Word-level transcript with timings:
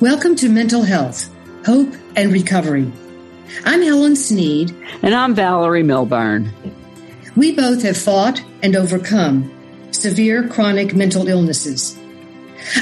Welcome 0.00 0.36
to 0.36 0.48
Mental 0.48 0.82
Health, 0.84 1.28
Hope, 1.66 1.92
and 2.14 2.32
Recovery. 2.32 2.92
I'm 3.64 3.82
Helen 3.82 4.14
Sneed. 4.14 4.72
And 5.02 5.12
I'm 5.12 5.34
Valerie 5.34 5.82
Milburn. 5.82 6.52
We 7.34 7.56
both 7.56 7.82
have 7.82 7.96
fought 7.96 8.40
and 8.62 8.76
overcome 8.76 9.50
severe 9.90 10.46
chronic 10.46 10.94
mental 10.94 11.26
illnesses. 11.26 11.98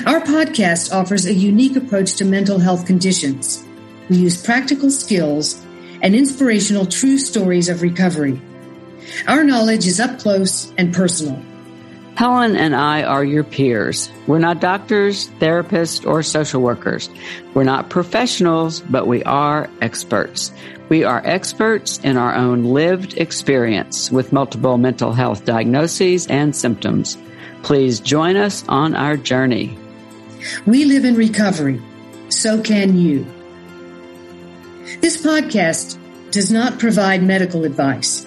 Our 0.05 0.21
podcast 0.21 0.93
offers 0.93 1.25
a 1.25 1.33
unique 1.33 1.77
approach 1.77 2.17
to 2.17 2.27
mental 2.27 2.59
health 2.59 2.85
conditions. 2.85 3.65
We 4.11 4.19
use 4.19 4.45
practical 4.45 4.91
skills 4.91 5.65
and 6.03 6.15
inspirational 6.15 6.85
true 6.85 7.17
stories 7.17 7.71
of 7.71 7.81
recovery. 7.81 8.39
Our 9.27 9.43
knowledge 9.43 9.87
is 9.87 10.01
up 10.01 10.19
close 10.19 10.71
and 10.77 10.93
personal. 10.93 11.43
Helen 12.17 12.57
and 12.57 12.75
I 12.75 13.03
are 13.03 13.23
your 13.23 13.45
peers. 13.45 14.11
We're 14.27 14.39
not 14.39 14.59
doctors, 14.59 15.29
therapists, 15.39 16.07
or 16.07 16.23
social 16.23 16.63
workers. 16.63 17.11
We're 17.53 17.65
not 17.65 17.91
professionals, 17.91 18.81
but 18.81 19.07
we 19.07 19.23
are 19.25 19.69
experts. 19.83 20.51
We 20.89 21.05
are 21.05 21.21
experts 21.27 21.99
in 21.99 22.17
our 22.17 22.35
own 22.35 22.65
lived 22.65 23.19
experience 23.19 24.11
with 24.11 24.33
multiple 24.33 24.79
mental 24.79 25.13
health 25.13 25.45
diagnoses 25.45 26.27
and 26.29 26.57
symptoms. 26.57 27.19
Please 27.63 28.01
join 28.01 28.37
us 28.37 28.65
on 28.67 28.95
our 28.95 29.19
journey. 29.19 29.77
We 30.65 30.87
live 30.87 31.05
in 31.05 31.17
recovery. 31.17 31.83
So 32.31 32.63
can 32.63 32.97
you. 32.97 33.27
This 35.01 35.23
podcast 35.23 35.99
does 36.31 36.51
not 36.51 36.79
provide 36.79 37.23
medical 37.23 37.65
advice. 37.65 38.25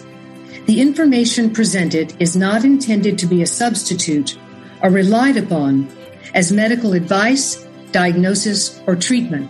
The 0.70 0.82
information 0.82 1.52
presented 1.52 2.14
is 2.22 2.36
not 2.36 2.64
intended 2.64 3.18
to 3.18 3.26
be 3.26 3.42
a 3.42 3.48
substitute 3.48 4.38
or 4.84 4.92
relied 4.92 5.36
upon 5.36 5.90
as 6.36 6.52
medical 6.52 6.94
advice, 6.94 7.66
diagnosis, 7.92 8.80
or 8.86 8.96
treatment. 8.96 9.50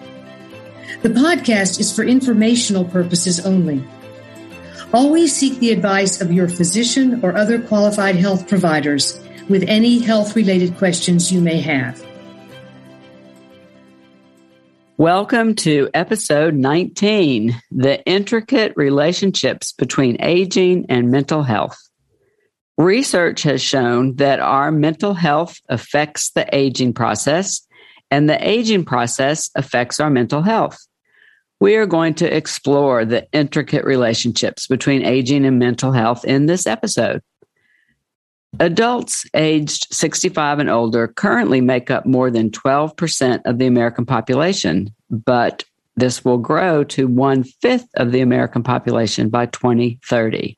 The 1.02 1.10
podcast 1.10 1.78
is 1.82 1.94
for 1.94 2.06
informational 2.06 2.86
purposes 2.86 3.46
only. 3.46 3.84
Always 4.94 5.36
seek 5.36 5.60
the 5.60 5.74
advice 5.74 6.22
of 6.22 6.32
your 6.32 6.48
physician 6.48 7.20
or 7.22 7.36
other 7.36 7.60
qualified 7.60 8.16
health 8.16 8.48
providers 8.48 9.20
with 9.50 9.66
any 9.68 10.00
health 10.00 10.38
related 10.38 10.78
questions 10.78 11.34
you 11.34 11.42
may 11.42 11.60
have. 11.60 12.02
Welcome 15.00 15.56
to 15.56 15.90
episode 15.94 16.56
19 16.56 17.56
The 17.72 18.04
Intricate 18.04 18.74
Relationships 18.76 19.72
Between 19.72 20.22
Aging 20.22 20.88
and 20.90 21.10
Mental 21.10 21.42
Health. 21.42 21.78
Research 22.78 23.44
has 23.44 23.62
shown 23.62 24.18
that 24.18 24.42
our 24.42 24.74
mental 24.74 25.14
health 25.14 25.58
affects 25.70 26.32
the 26.32 26.54
aging 26.54 26.92
process, 26.92 27.66
and 28.12 28.30
the 28.30 28.46
aging 28.46 28.84
process 28.84 29.50
affects 29.56 30.02
our 30.02 30.10
mental 30.10 30.42
health. 30.42 30.78
We 31.62 31.78
are 31.78 31.86
going 31.86 32.16
to 32.16 32.36
explore 32.36 33.06
the 33.06 33.26
intricate 33.32 33.86
relationships 33.86 34.68
between 34.68 35.06
aging 35.06 35.46
and 35.46 35.58
mental 35.58 35.94
health 35.94 36.26
in 36.26 36.48
this 36.48 36.68
episode. 36.68 37.22
Adults 38.60 39.26
aged 39.36 39.94
65 39.94 40.60
and 40.60 40.70
older 40.70 41.08
currently 41.08 41.62
make 41.62 41.92
up 41.92 42.06
more 42.06 42.32
than 42.32 42.50
12% 42.50 43.42
of 43.46 43.58
the 43.60 43.68
American 43.68 44.06
population, 44.06 44.94
but 45.10 45.64
this 45.96 46.26
will 46.26 46.38
grow 46.38 46.84
to 46.86 47.08
one 47.08 47.44
fifth 47.44 47.88
of 47.96 48.12
the 48.12 48.22
American 48.22 48.64
population 48.64 49.30
by 49.30 49.46
2030. 49.46 50.58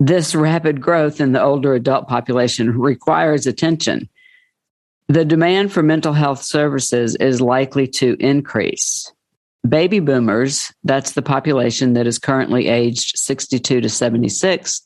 This 0.00 0.34
rapid 0.34 0.80
growth 0.80 1.20
in 1.20 1.32
the 1.32 1.42
older 1.42 1.74
adult 1.74 2.08
population 2.08 2.76
requires 2.76 3.46
attention. 3.46 4.08
The 5.08 5.24
demand 5.24 5.72
for 5.72 5.82
mental 5.82 6.12
health 6.12 6.42
services 6.42 7.14
is 7.16 7.40
likely 7.40 7.86
to 7.88 8.16
increase. 8.18 9.12
Baby 9.68 10.00
boomers, 10.00 10.72
that's 10.82 11.12
the 11.12 11.22
population 11.22 11.92
that 11.92 12.06
is 12.06 12.18
currently 12.18 12.66
aged 12.66 13.16
62 13.16 13.80
to 13.80 13.88
76, 13.88 14.82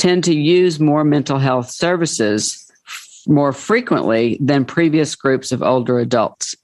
tend 0.00 0.24
to 0.24 0.34
use 0.34 0.80
more 0.80 1.04
mental 1.04 1.38
health 1.38 1.70
services 1.70 2.66
more 3.28 3.52
frequently 3.52 4.38
than 4.40 4.64
previous 4.64 5.14
groups 5.14 5.52
of 5.52 5.62
older 5.62 5.98
adults. 5.98 6.56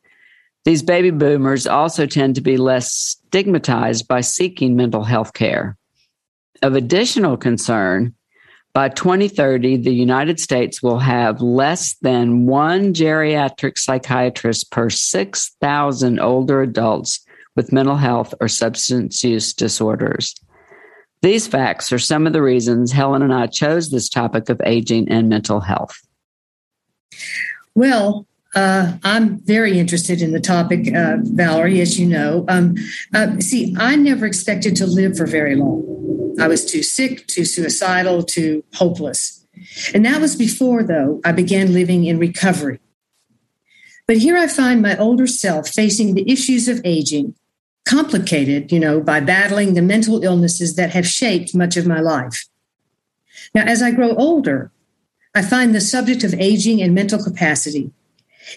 These 0.65 0.83
baby 0.83 1.11
boomers 1.11 1.67
also 1.67 2.07
tend 2.07 2.35
to 2.37 2.41
be 2.41 2.57
less 2.57 2.91
stigmatized 2.91 4.09
by 4.09 4.23
seeking 4.23 4.75
mental 4.75 5.05
health 5.05 5.35
care. 5.35 5.77
Of 6.63 6.75
additional 6.75 7.37
concern, 7.37 8.15
by 8.73 8.89
2030, 8.89 9.77
the 9.77 9.95
United 9.95 10.41
States 10.41 10.83
will 10.83 10.99
have 10.99 11.41
less 11.41 11.95
than 12.01 12.47
one 12.47 12.95
geriatric 12.95 13.79
psychiatrist 13.79 14.71
per 14.71 14.91
6,000 14.91 16.21
older 16.21 16.63
adults 16.63 17.21
with 17.55 17.73
mental 17.73 17.97
health 17.97 18.35
or 18.41 18.49
substance 18.49 19.23
use 19.23 19.53
disorders. 19.53 20.35
These 21.23 21.47
facts 21.47 21.93
are 21.93 21.99
some 21.99 22.27
of 22.27 22.33
the 22.33 22.43
reasons 22.43 22.93
Helen 22.93 23.23
and 23.23 23.33
I 23.33 23.47
chose 23.47 23.91
this 23.91 24.09
topic 24.09 24.49
of 24.49 24.61
aging 24.65 25.09
and 25.09 25.29
mental 25.29 25.61
health. 25.61 26.01
Well, 27.75 28.27
uh, 28.55 28.97
I'm 29.05 29.39
very 29.41 29.79
interested 29.79 30.23
in 30.23 30.33
the 30.33 30.41
topic, 30.41 30.95
uh, 30.95 31.19
Valerie, 31.21 31.81
as 31.81 31.99
you 32.01 32.07
know. 32.07 32.45
Um, 32.49 32.75
uh, 33.15 33.39
see, 33.39 33.75
I 33.79 33.97
never 33.97 34.25
expected 34.25 34.77
to 34.77 34.87
live 34.87 35.17
for 35.17 35.27
very 35.27 35.57
long. 35.57 36.35
I 36.41 36.49
was 36.49 36.65
too 36.65 36.83
sick, 36.83 37.27
too 37.27 37.45
suicidal, 37.45 38.23
too 38.23 38.65
hopeless. 38.75 39.47
And 39.95 40.05
that 40.05 40.21
was 40.21 40.37
before, 40.37 40.83
though, 40.83 41.21
I 41.25 41.33
began 41.33 41.73
living 41.73 42.05
in 42.05 42.19
recovery. 42.19 42.81
But 44.07 44.19
here 44.19 44.37
I 44.37 44.47
find 44.47 44.81
my 44.81 44.97
older 44.97 45.27
self 45.27 45.69
facing 45.69 46.15
the 46.15 46.31
issues 46.31 46.69
of 46.69 46.81
aging 46.85 47.35
complicated, 47.87 48.71
you 48.73 48.81
know, 48.81 49.01
by 49.01 49.21
battling 49.21 49.75
the 49.75 49.83
mental 49.83 50.23
illnesses 50.23 50.77
that 50.77 50.91
have 50.91 51.07
shaped 51.07 51.55
much 51.55 51.77
of 51.77 51.87
my 51.87 52.01
life. 52.01 52.45
Now, 53.55 53.63
as 53.65 53.81
I 53.81 53.93
grow 53.93 54.15
older, 54.17 54.73
I 55.35 55.43
find 55.43 55.75
the 55.75 55.81
subject 55.81 56.25
of 56.25 56.35
aging 56.35 56.83
and 56.83 56.95
mental 56.95 57.23
capacity 57.23 57.93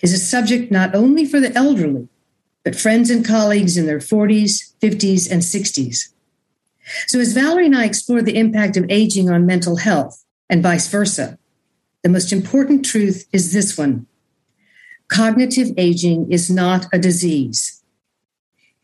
is 0.01 0.13
a 0.13 0.17
subject 0.17 0.71
not 0.71 0.95
only 0.95 1.25
for 1.25 1.39
the 1.39 1.53
elderly, 1.55 2.07
but 2.63 2.75
friends 2.75 3.09
and 3.09 3.25
colleagues 3.25 3.77
in 3.77 3.85
their 3.85 3.99
40s, 3.99 4.73
50s, 4.81 5.31
and 5.31 5.41
60s. 5.41 6.09
So, 7.07 7.19
as 7.19 7.33
Valerie 7.33 7.67
and 7.67 7.77
I 7.77 7.85
explore 7.85 8.21
the 8.21 8.37
impact 8.37 8.77
of 8.77 8.85
aging 8.89 9.29
on 9.29 9.45
mental 9.45 9.77
health 9.77 10.23
and 10.49 10.63
vice 10.63 10.87
versa, 10.87 11.37
the 12.03 12.09
most 12.09 12.31
important 12.31 12.85
truth 12.85 13.27
is 13.31 13.53
this 13.53 13.77
one 13.77 14.07
cognitive 15.07 15.71
aging 15.77 16.31
is 16.31 16.49
not 16.49 16.85
a 16.93 16.99
disease. 16.99 17.78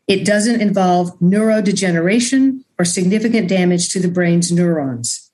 It 0.06 0.24
doesn't 0.24 0.60
involve 0.60 1.18
neurodegeneration 1.18 2.62
or 2.78 2.84
significant 2.84 3.48
damage 3.48 3.88
to 3.90 4.00
the 4.00 4.08
brain's 4.08 4.52
neurons. 4.52 5.30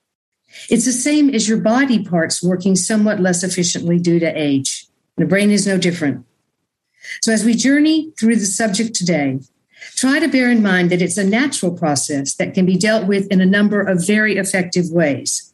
It's 0.69 0.85
the 0.85 0.91
same 0.91 1.29
as 1.29 1.47
your 1.47 1.59
body 1.59 2.03
parts 2.03 2.43
working 2.43 2.75
somewhat 2.75 3.19
less 3.19 3.43
efficiently 3.43 3.99
due 3.99 4.19
to 4.19 4.39
age. 4.39 4.87
The 5.17 5.25
brain 5.25 5.51
is 5.51 5.67
no 5.67 5.77
different. 5.77 6.25
So, 7.21 7.31
as 7.31 7.43
we 7.43 7.53
journey 7.53 8.11
through 8.17 8.37
the 8.37 8.45
subject 8.45 8.95
today, 8.95 9.39
try 9.95 10.19
to 10.19 10.27
bear 10.27 10.49
in 10.49 10.63
mind 10.63 10.89
that 10.89 11.01
it's 11.01 11.17
a 11.17 11.23
natural 11.23 11.71
process 11.71 12.35
that 12.35 12.53
can 12.53 12.65
be 12.65 12.77
dealt 12.77 13.07
with 13.07 13.27
in 13.31 13.41
a 13.41 13.45
number 13.45 13.81
of 13.81 14.05
very 14.05 14.37
effective 14.37 14.89
ways. 14.89 15.53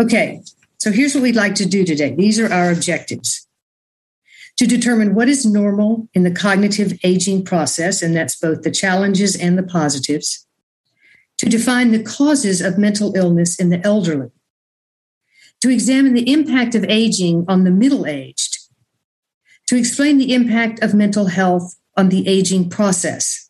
Okay, 0.00 0.42
so 0.78 0.90
here's 0.90 1.14
what 1.14 1.22
we'd 1.22 1.36
like 1.36 1.54
to 1.56 1.66
do 1.66 1.84
today. 1.84 2.14
These 2.14 2.40
are 2.40 2.52
our 2.52 2.70
objectives 2.70 3.46
to 4.60 4.66
determine 4.66 5.14
what 5.14 5.26
is 5.26 5.46
normal 5.46 6.06
in 6.12 6.22
the 6.22 6.30
cognitive 6.30 6.92
aging 7.02 7.42
process, 7.42 8.02
and 8.02 8.14
that's 8.14 8.36
both 8.36 8.60
the 8.60 8.70
challenges 8.70 9.34
and 9.34 9.56
the 9.56 9.62
positives, 9.62 10.46
to 11.38 11.48
define 11.48 11.92
the 11.92 12.02
causes 12.02 12.60
of 12.60 12.76
mental 12.76 13.16
illness 13.16 13.58
in 13.58 13.70
the 13.70 13.80
elderly, 13.86 14.28
to 15.62 15.70
examine 15.70 16.12
the 16.12 16.30
impact 16.30 16.74
of 16.74 16.84
aging 16.90 17.42
on 17.48 17.64
the 17.64 17.70
middle 17.70 18.04
aged, 18.04 18.58
to 19.66 19.76
explain 19.76 20.18
the 20.18 20.34
impact 20.34 20.82
of 20.82 20.92
mental 20.92 21.28
health 21.28 21.76
on 21.96 22.10
the 22.10 22.28
aging 22.28 22.68
process, 22.68 23.48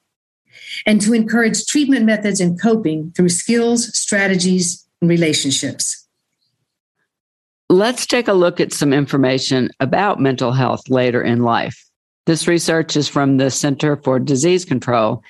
and 0.87 1.01
to 1.01 1.13
encourage 1.13 1.67
treatment 1.67 2.07
methods 2.07 2.39
and 2.39 2.63
coping 2.63 3.11
through 3.17 3.31
skills, 3.31 3.99
strategies, 3.99 4.87
and 5.01 5.11
relationships. 5.11 6.00
Let's 7.71 8.05
take 8.05 8.27
a 8.27 8.33
look 8.33 8.59
at 8.59 8.73
some 8.73 8.93
information 8.93 9.71
about 9.79 10.19
mental 10.19 10.51
health 10.51 10.89
later 10.89 11.23
in 11.23 11.45
life. 11.45 11.81
This 12.27 12.49
research 12.49 12.97
is 12.97 13.07
from 13.07 13.37
the 13.37 13.49
Center 13.49 13.95
for 14.03 14.19
Disease 14.19 14.65
Control, 14.65 15.23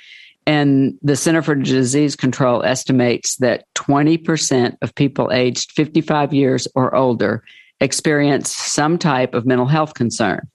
and 0.46 0.94
the 1.02 1.16
Center 1.16 1.42
for 1.42 1.54
Disease 1.54 2.16
Control 2.16 2.62
estimates 2.62 3.36
that 3.40 3.66
20% 3.74 4.74
of 4.80 4.94
people 4.94 5.30
aged 5.30 5.72
55 5.72 6.32
years 6.32 6.66
or 6.74 6.94
older 6.94 7.44
experience 7.78 8.50
some 8.50 8.96
type 8.96 9.34
of 9.34 9.44
mental 9.44 9.66
health 9.66 9.92
concern. 9.92 10.48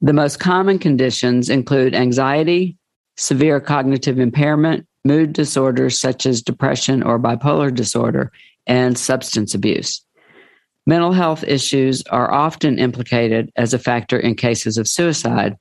The 0.00 0.12
most 0.12 0.40
common 0.40 0.80
conditions 0.80 1.48
include 1.48 1.94
anxiety, 1.94 2.76
severe 3.16 3.60
cognitive 3.60 4.18
impairment, 4.18 4.88
mood 5.04 5.34
disorders 5.34 6.00
such 6.00 6.26
as 6.26 6.42
depression 6.42 7.04
or 7.04 7.16
bipolar 7.16 7.72
disorder, 7.72 8.32
and 8.66 8.98
substance 8.98 9.54
abuse. 9.54 10.04
Mental 10.88 11.12
health 11.12 11.44
issues 11.46 12.02
are 12.04 12.32
often 12.32 12.78
implicated 12.78 13.52
as 13.56 13.74
a 13.74 13.78
factor 13.78 14.18
in 14.18 14.34
cases 14.34 14.78
of 14.78 14.88
suicide, 14.88 15.54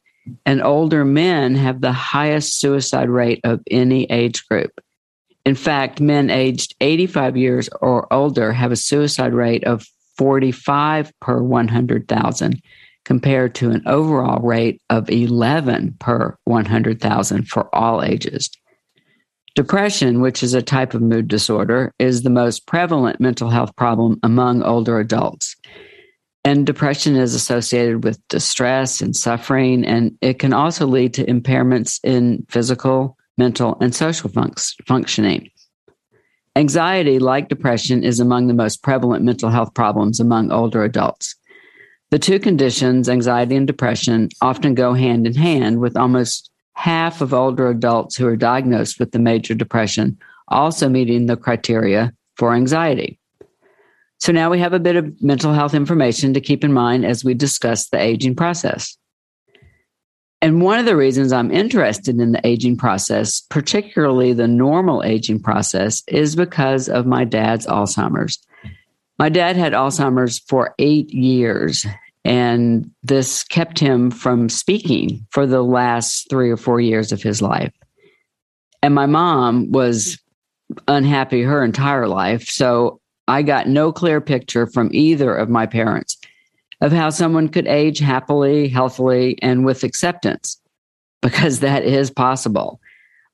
and 0.46 0.64
older 0.64 1.04
men 1.04 1.54
have 1.54 1.82
the 1.82 1.92
highest 1.92 2.58
suicide 2.58 3.10
rate 3.10 3.42
of 3.44 3.60
any 3.70 4.06
age 4.06 4.48
group. 4.48 4.72
In 5.46 5.54
fact, 5.54 6.00
men 6.00 6.30
aged 6.30 6.76
85 6.80 7.36
years 7.36 7.68
or 7.82 8.08
older 8.12 8.54
have 8.54 8.72
a 8.72 8.78
suicide 8.78 9.34
rate 9.34 9.66
of 9.66 9.86
45 10.16 11.12
per 11.20 11.44
100,000 11.44 12.62
compared 13.04 13.54
to 13.56 13.72
an 13.72 13.84
overall 13.86 14.42
rate 14.42 14.82
of 14.90 15.10
11 15.10 15.98
per 16.00 16.38
100,000 16.46 17.50
for 17.50 17.76
all 17.76 18.02
ages. 18.02 18.50
Depression, 19.58 20.22
which 20.22 20.44
is 20.44 20.54
a 20.54 20.62
type 20.62 20.94
of 20.94 21.02
mood 21.02 21.28
disorder, 21.28 21.92
is 21.98 22.22
the 22.22 22.30
most 22.30 22.68
prevalent 22.68 23.20
mental 23.20 23.50
health 23.50 23.76
problem 23.76 24.20
among 24.22 24.62
older 24.62 25.00
adults. 25.00 25.56
And 26.46 26.64
depression 26.64 27.16
is 27.16 27.34
associated 27.34 28.04
with 28.04 28.22
distress 28.28 29.02
and 29.02 29.16
suffering, 29.16 29.84
and 29.84 30.16
it 30.22 30.38
can 30.38 30.54
also 30.54 30.86
lead 30.86 31.16
to 31.16 31.26
impairments 31.26 32.00
in 32.04 32.46
physical, 32.50 33.18
mental, 33.36 33.76
and 33.82 33.96
social 33.96 34.32
functioning. 34.86 35.50
Anxiety, 36.56 37.18
like 37.18 37.50
depression, 37.50 38.04
is 38.04 38.20
among 38.20 38.46
the 38.46 38.54
most 38.54 38.84
prevalent 38.84 39.24
mental 39.24 39.50
health 39.50 39.74
problems 39.74 40.20
among 40.20 40.52
older 40.52 40.84
adults. 40.84 41.34
The 42.12 42.20
two 42.20 42.38
conditions, 42.38 43.10
anxiety 43.10 43.56
and 43.56 43.66
depression, 43.66 44.30
often 44.40 44.76
go 44.76 44.94
hand 44.94 45.26
in 45.26 45.34
hand 45.34 45.80
with 45.80 45.98
almost 45.98 46.52
half 46.78 47.22
of 47.22 47.34
older 47.34 47.70
adults 47.70 48.16
who 48.16 48.28
are 48.28 48.36
diagnosed 48.36 49.00
with 49.00 49.12
the 49.12 49.18
major 49.18 49.56
depression 49.56 50.16
also 50.48 50.88
meeting 50.88 51.26
the 51.26 51.36
criteria 51.36 52.14
for 52.36 52.54
anxiety. 52.54 53.20
So 54.20 54.32
now 54.32 54.52
we 54.52 54.60
have 54.60 54.74
a 54.74 54.80
bit 54.80 54.96
of 54.96 55.22
mental 55.22 55.54
health 55.54 55.74
information 55.74 56.36
to 56.36 56.40
keep 56.40 56.64
in 56.64 56.72
mind 56.72 57.04
as 57.04 57.26
we 57.26 57.34
discuss 57.34 57.90
the 57.90 58.00
aging 58.00 58.36
process. 58.36 58.96
And 60.40 60.62
one 60.62 60.78
of 60.78 60.86
the 60.86 60.96
reasons 60.96 61.34
I'm 61.34 61.50
interested 61.50 62.20
in 62.20 62.32
the 62.32 62.46
aging 62.46 62.78
process, 62.78 63.42
particularly 63.42 64.34
the 64.34 64.48
normal 64.48 65.04
aging 65.04 65.42
process, 65.42 66.04
is 66.08 66.36
because 66.36 66.90
of 66.90 67.08
my 67.08 67.24
dad's 67.24 67.66
Alzheimer's. 67.66 68.38
My 69.18 69.30
dad 69.30 69.56
had 69.56 69.74
Alzheimer's 69.74 70.38
for 70.48 70.76
eight 70.78 71.12
years, 71.12 71.88
and 72.28 72.92
this 73.04 73.46
kept 73.46 73.80
him 73.80 74.12
from 74.12 74.50
speaking 74.50 75.26
for 75.32 75.48
the 75.48 75.64
last 75.64 76.30
three 76.30 76.50
or 76.50 76.58
four 76.58 76.82
years 76.82 77.14
of 77.14 77.24
his 77.24 77.42
life. 77.42 77.74
And 78.84 78.94
my 78.94 79.06
mom 79.06 79.72
was 79.72 80.20
unhappy 80.90 81.42
her 81.44 81.64
entire 81.64 82.06
life. 82.06 82.50
So 82.50 83.00
I 83.30 83.44
got 83.44 83.70
no 83.70 83.94
clear 83.94 84.20
picture 84.20 84.68
from 84.68 84.90
either 84.92 85.34
of 85.34 85.50
my 85.50 85.68
parents 85.68 86.18
of 86.82 86.92
how 86.92 87.12
someone 87.12 87.48
could 87.48 87.66
age 87.66 88.00
happily, 88.00 88.68
healthily, 88.68 89.42
and 89.42 89.66
with 89.66 89.86
acceptance, 89.86 90.62
because 91.22 91.62
that 91.62 91.86
is 91.86 92.12
possible. 92.12 92.82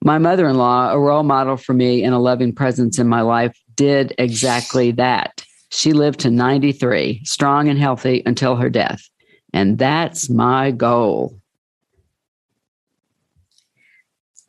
My 0.03 0.19
mother 0.19 0.47
in 0.47 0.57
law, 0.57 0.91
a 0.91 0.99
role 0.99 1.23
model 1.23 1.57
for 1.57 1.73
me 1.73 2.03
and 2.03 2.13
a 2.13 2.19
loving 2.19 2.53
presence 2.53 2.99
in 2.99 3.07
my 3.07 3.21
life, 3.21 3.59
did 3.75 4.13
exactly 4.19 4.91
that. 4.91 5.42
She 5.73 5.91
lived 5.91 6.19
to 6.19 6.29
93, 6.29 7.21
strong 7.25 7.67
and 7.67 7.79
healthy 7.79 8.21
until 8.27 8.55
her 8.57 8.69
death. 8.69 9.09
And 9.53 9.79
that's 9.79 10.29
my 10.29 10.69
goal. 10.69 11.39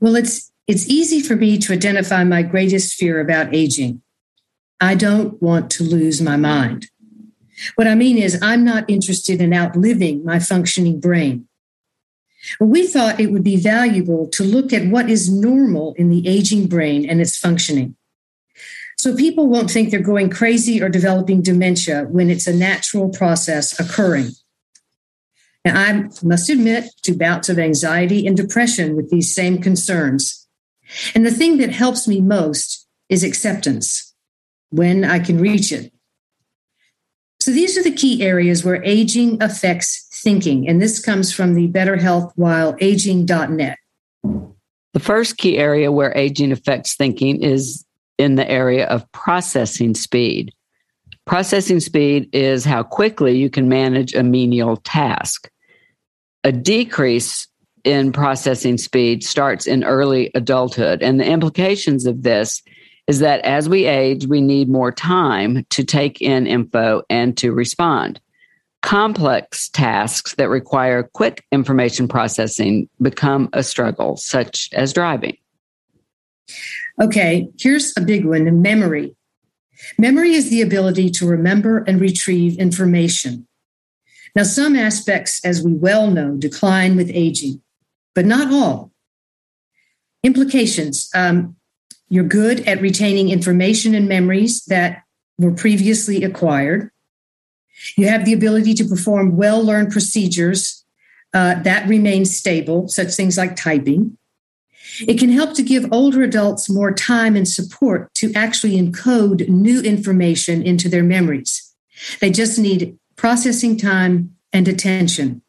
Well, 0.00 0.16
it's 0.16 0.52
it's 0.66 0.86
easy 0.86 1.20
for 1.20 1.34
me 1.34 1.56
to 1.58 1.72
identify 1.72 2.24
my 2.24 2.42
greatest 2.42 2.94
fear 2.94 3.20
about 3.20 3.54
aging. 3.54 4.02
I 4.80 4.94
don't 4.94 5.40
want 5.42 5.70
to 5.72 5.84
lose 5.84 6.20
my 6.20 6.36
mind. 6.36 6.88
What 7.76 7.86
I 7.86 7.94
mean 7.94 8.18
is, 8.18 8.38
I'm 8.42 8.62
not 8.62 8.88
interested 8.88 9.40
in 9.40 9.54
outliving 9.54 10.24
my 10.24 10.38
functioning 10.38 11.00
brain. 11.00 11.48
We 12.60 12.86
thought 12.86 13.20
it 13.20 13.32
would 13.32 13.44
be 13.44 13.56
valuable 13.56 14.28
to 14.28 14.44
look 14.44 14.74
at 14.74 14.86
what 14.88 15.08
is 15.08 15.30
normal 15.30 15.94
in 15.96 16.10
the 16.10 16.28
aging 16.28 16.66
brain 16.66 17.08
and 17.08 17.20
its 17.20 17.38
functioning. 17.38 17.96
So 19.04 19.14
people 19.14 19.48
won't 19.48 19.70
think 19.70 19.90
they're 19.90 20.00
going 20.00 20.30
crazy 20.30 20.82
or 20.82 20.88
developing 20.88 21.42
dementia 21.42 22.06
when 22.08 22.30
it's 22.30 22.46
a 22.46 22.56
natural 22.56 23.10
process 23.10 23.78
occurring. 23.78 24.30
Now, 25.62 25.78
I 25.78 26.08
must 26.22 26.48
admit 26.48 26.86
to 27.02 27.14
bouts 27.14 27.50
of 27.50 27.58
anxiety 27.58 28.26
and 28.26 28.34
depression 28.34 28.96
with 28.96 29.10
these 29.10 29.34
same 29.34 29.60
concerns. 29.60 30.48
And 31.14 31.26
the 31.26 31.30
thing 31.30 31.58
that 31.58 31.68
helps 31.68 32.08
me 32.08 32.22
most 32.22 32.88
is 33.10 33.22
acceptance 33.22 34.14
when 34.70 35.04
I 35.04 35.18
can 35.18 35.38
reach 35.38 35.70
it. 35.70 35.92
So 37.40 37.50
these 37.50 37.76
are 37.76 37.82
the 37.82 37.92
key 37.92 38.22
areas 38.22 38.64
where 38.64 38.82
aging 38.84 39.42
affects 39.42 40.08
thinking. 40.22 40.66
And 40.66 40.80
this 40.80 40.98
comes 40.98 41.30
from 41.30 41.52
the 41.52 41.66
Better 41.66 41.96
Health 41.96 42.32
While 42.36 42.74
Aging.net. 42.80 43.76
The 44.22 45.00
first 45.00 45.36
key 45.36 45.58
area 45.58 45.92
where 45.92 46.16
aging 46.16 46.52
affects 46.52 46.94
thinking 46.94 47.42
is 47.42 47.83
in 48.18 48.36
the 48.36 48.48
area 48.50 48.86
of 48.86 49.10
processing 49.12 49.94
speed. 49.94 50.52
Processing 51.26 51.80
speed 51.80 52.28
is 52.32 52.64
how 52.64 52.82
quickly 52.82 53.36
you 53.36 53.48
can 53.48 53.68
manage 53.68 54.14
a 54.14 54.22
menial 54.22 54.76
task. 54.78 55.50
A 56.44 56.52
decrease 56.52 57.48
in 57.84 58.12
processing 58.12 58.78
speed 58.78 59.22
starts 59.22 59.66
in 59.66 59.84
early 59.84 60.30
adulthood. 60.34 61.02
And 61.02 61.20
the 61.20 61.26
implications 61.26 62.06
of 62.06 62.22
this 62.22 62.62
is 63.06 63.18
that 63.18 63.40
as 63.44 63.68
we 63.68 63.86
age, 63.86 64.26
we 64.26 64.40
need 64.40 64.68
more 64.68 64.90
time 64.90 65.64
to 65.70 65.84
take 65.84 66.22
in 66.22 66.46
info 66.46 67.02
and 67.10 67.36
to 67.38 67.52
respond. 67.52 68.20
Complex 68.82 69.68
tasks 69.70 70.34
that 70.34 70.48
require 70.48 71.08
quick 71.14 71.44
information 71.52 72.08
processing 72.08 72.88
become 73.00 73.48
a 73.52 73.62
struggle, 73.62 74.16
such 74.16 74.70
as 74.72 74.92
driving. 74.92 75.36
Okay, 77.00 77.48
here's 77.58 77.92
a 77.96 78.00
big 78.00 78.24
one 78.24 78.62
memory. 78.62 79.16
Memory 79.98 80.32
is 80.32 80.50
the 80.50 80.62
ability 80.62 81.10
to 81.10 81.26
remember 81.26 81.78
and 81.78 82.00
retrieve 82.00 82.58
information. 82.58 83.46
Now, 84.36 84.44
some 84.44 84.76
aspects, 84.76 85.44
as 85.44 85.62
we 85.62 85.72
well 85.74 86.10
know, 86.10 86.36
decline 86.36 86.96
with 86.96 87.10
aging, 87.12 87.62
but 88.14 88.24
not 88.24 88.52
all. 88.52 88.92
Implications 90.22 91.10
um, 91.14 91.56
you're 92.08 92.24
good 92.24 92.60
at 92.60 92.80
retaining 92.80 93.30
information 93.30 93.94
and 93.94 94.08
memories 94.08 94.64
that 94.66 95.02
were 95.38 95.52
previously 95.52 96.22
acquired. 96.22 96.90
You 97.96 98.08
have 98.08 98.24
the 98.24 98.32
ability 98.32 98.74
to 98.74 98.84
perform 98.84 99.36
well 99.36 99.62
learned 99.62 99.90
procedures 99.90 100.84
uh, 101.34 101.60
that 101.62 101.88
remain 101.88 102.24
stable, 102.24 102.88
such 102.88 103.14
things 103.14 103.36
like 103.36 103.56
typing. 103.56 104.16
It 105.00 105.18
can 105.18 105.30
help 105.30 105.54
to 105.54 105.62
give 105.62 105.92
older 105.92 106.22
adults 106.22 106.68
more 106.68 106.92
time 106.92 107.36
and 107.36 107.48
support 107.48 108.12
to 108.14 108.32
actually 108.34 108.76
encode 108.76 109.48
new 109.48 109.80
information 109.80 110.62
into 110.62 110.88
their 110.88 111.02
memories. 111.02 111.74
They 112.20 112.30
just 112.30 112.58
need 112.58 112.98
processing 113.16 113.76
time 113.76 114.34
and 114.52 114.68
attention. 114.68 115.42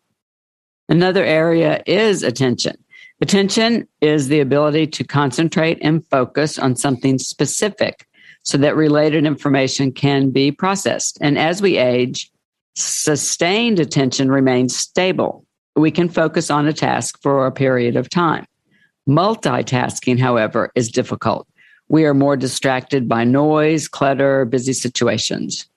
Another 0.87 1.23
area 1.23 1.81
is 1.85 2.23
attention. 2.23 2.75
Attention 3.21 3.87
is 4.01 4.27
the 4.27 4.39
ability 4.39 4.87
to 4.87 5.03
concentrate 5.03 5.79
and 5.81 6.05
focus 6.07 6.59
on 6.59 6.75
something 6.75 7.17
specific 7.17 8.07
so 8.43 8.57
that 8.57 8.75
related 8.75 9.25
information 9.25 9.91
can 9.91 10.31
be 10.31 10.51
processed. 10.51 11.17
And 11.21 11.37
as 11.37 11.61
we 11.61 11.77
age, 11.77 12.31
sustained 12.75 13.79
attention 13.79 14.29
remains 14.29 14.75
stable. 14.75 15.45
We 15.75 15.91
can 15.91 16.09
focus 16.09 16.51
on 16.51 16.67
a 16.67 16.73
task 16.73 17.21
for 17.21 17.47
a 17.47 17.51
period 17.51 17.95
of 17.95 18.09
time. 18.09 18.45
Multitasking, 19.07 20.19
however, 20.19 20.71
is 20.75 20.89
difficult. 20.89 21.47
We 21.87 22.05
are 22.05 22.13
more 22.13 22.35
distracted 22.35 23.07
by 23.07 23.23
noise, 23.23 23.87
clutter, 23.87 24.45
busy 24.45 24.73
situations. 24.73 25.67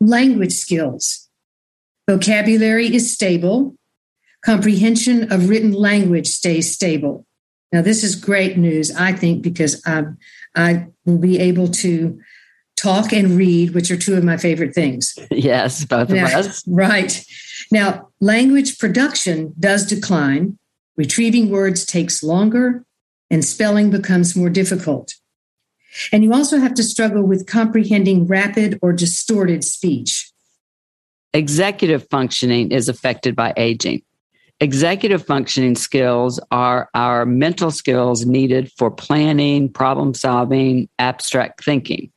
Language 0.00 0.52
skills. 0.52 1.28
Vocabulary 2.08 2.94
is 2.94 3.12
stable. 3.12 3.74
Comprehension 4.44 5.30
of 5.32 5.48
written 5.48 5.72
language 5.72 6.26
stays 6.26 6.72
stable. 6.72 7.26
Now, 7.72 7.82
this 7.82 8.02
is 8.02 8.14
great 8.16 8.56
news, 8.56 8.94
I 8.94 9.12
think, 9.12 9.42
because 9.42 9.80
um, 9.86 10.18
I 10.56 10.86
will 11.04 11.18
be 11.18 11.38
able 11.38 11.68
to 11.68 12.18
talk 12.76 13.12
and 13.12 13.36
read, 13.36 13.74
which 13.74 13.90
are 13.90 13.96
two 13.96 14.16
of 14.16 14.24
my 14.24 14.36
favorite 14.36 14.74
things. 14.74 15.14
Yes, 15.30 15.84
both 15.84 16.08
now, 16.08 16.26
of 16.26 16.46
us. 16.46 16.64
Right. 16.68 17.24
Now, 17.70 18.08
language 18.20 18.78
production 18.78 19.54
does 19.58 19.86
decline. 19.86 20.58
Retrieving 20.96 21.50
words 21.50 21.84
takes 21.84 22.22
longer, 22.22 22.84
and 23.30 23.44
spelling 23.44 23.90
becomes 23.90 24.36
more 24.36 24.50
difficult. 24.50 25.14
And 26.12 26.22
you 26.24 26.32
also 26.32 26.58
have 26.58 26.74
to 26.74 26.82
struggle 26.82 27.22
with 27.22 27.46
comprehending 27.46 28.26
rapid 28.26 28.78
or 28.82 28.92
distorted 28.92 29.64
speech. 29.64 30.30
Executive 31.32 32.08
functioning 32.10 32.72
is 32.72 32.88
affected 32.88 33.36
by 33.36 33.52
aging. 33.56 34.02
Executive 34.60 35.24
functioning 35.24 35.74
skills 35.74 36.38
are 36.50 36.90
our 36.92 37.24
mental 37.24 37.70
skills 37.70 38.26
needed 38.26 38.70
for 38.76 38.90
planning, 38.90 39.72
problem 39.72 40.12
solving, 40.12 40.88
abstract 40.98 41.64
thinking. 41.64 42.12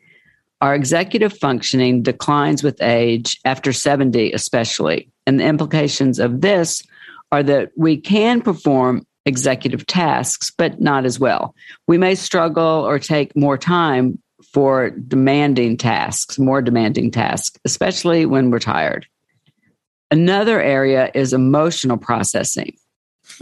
Our 0.60 0.76
executive 0.76 1.38
functioning 1.38 2.02
declines 2.02 2.64
with 2.64 2.82
age, 2.82 3.40
after 3.46 3.72
70 3.72 4.34
especially. 4.34 5.10
And 5.26 5.40
the 5.40 5.46
implications 5.46 6.20
of 6.20 6.42
this 6.42 6.84
are 7.34 7.42
that 7.42 7.72
we 7.76 7.98
can 7.98 8.42
perform 8.42 9.08
executive 9.26 9.88
tasks, 9.88 10.52
but 10.56 10.80
not 10.80 11.04
as 11.04 11.20
well. 11.20 11.56
We 11.88 11.98
may 11.98 12.14
struggle 12.14 12.86
or 12.86 13.00
take 13.00 13.36
more 13.36 13.58
time 13.58 14.22
for 14.54 14.92
demanding 14.92 15.78
tasks, 15.78 16.38
more 16.38 16.62
demanding 16.62 17.10
tasks, 17.10 17.58
especially 17.66 18.28
when 18.28 18.52
we're 18.52 18.60
tired. 18.60 19.08
Another 20.12 20.62
area 20.62 21.10
is 21.16 21.34
emotional 21.34 21.98
processing. 21.98 22.78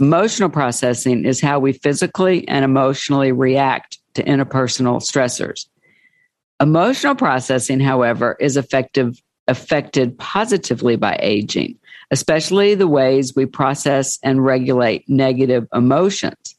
Emotional 0.00 0.48
processing 0.48 1.26
is 1.26 1.42
how 1.42 1.58
we 1.58 1.74
physically 1.74 2.48
and 2.48 2.64
emotionally 2.64 3.30
react 3.30 3.98
to 4.14 4.22
interpersonal 4.22 5.02
stressors. 5.02 5.66
Emotional 6.60 7.14
processing, 7.14 7.78
however, 7.78 8.38
is 8.40 8.56
effective, 8.56 9.20
affected 9.48 10.16
positively 10.18 10.96
by 10.96 11.18
aging, 11.20 11.76
especially 12.12 12.74
the 12.74 12.86
ways 12.86 13.34
we 13.34 13.46
process 13.46 14.18
and 14.22 14.44
regulate 14.44 15.08
negative 15.08 15.66
emotions. 15.74 16.54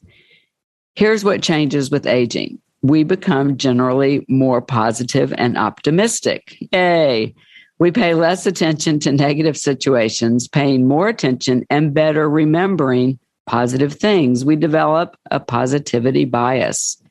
Here's 0.96 1.24
what 1.24 1.42
changes 1.42 1.90
with 1.90 2.06
aging 2.06 2.58
we 2.82 3.02
become 3.02 3.56
generally 3.56 4.26
more 4.28 4.60
positive 4.60 5.32
and 5.38 5.56
optimistic. 5.56 6.54
Yay! 6.70 7.34
We 7.78 7.90
pay 7.90 8.12
less 8.12 8.44
attention 8.44 9.00
to 9.00 9.12
negative 9.12 9.56
situations, 9.56 10.46
paying 10.46 10.86
more 10.86 11.08
attention 11.08 11.64
and 11.70 11.94
better 11.94 12.28
remembering 12.28 13.18
positive 13.46 13.94
things. 13.94 14.44
We 14.44 14.56
develop 14.56 15.16
a 15.30 15.40
positivity 15.40 16.26
bias. 16.26 17.02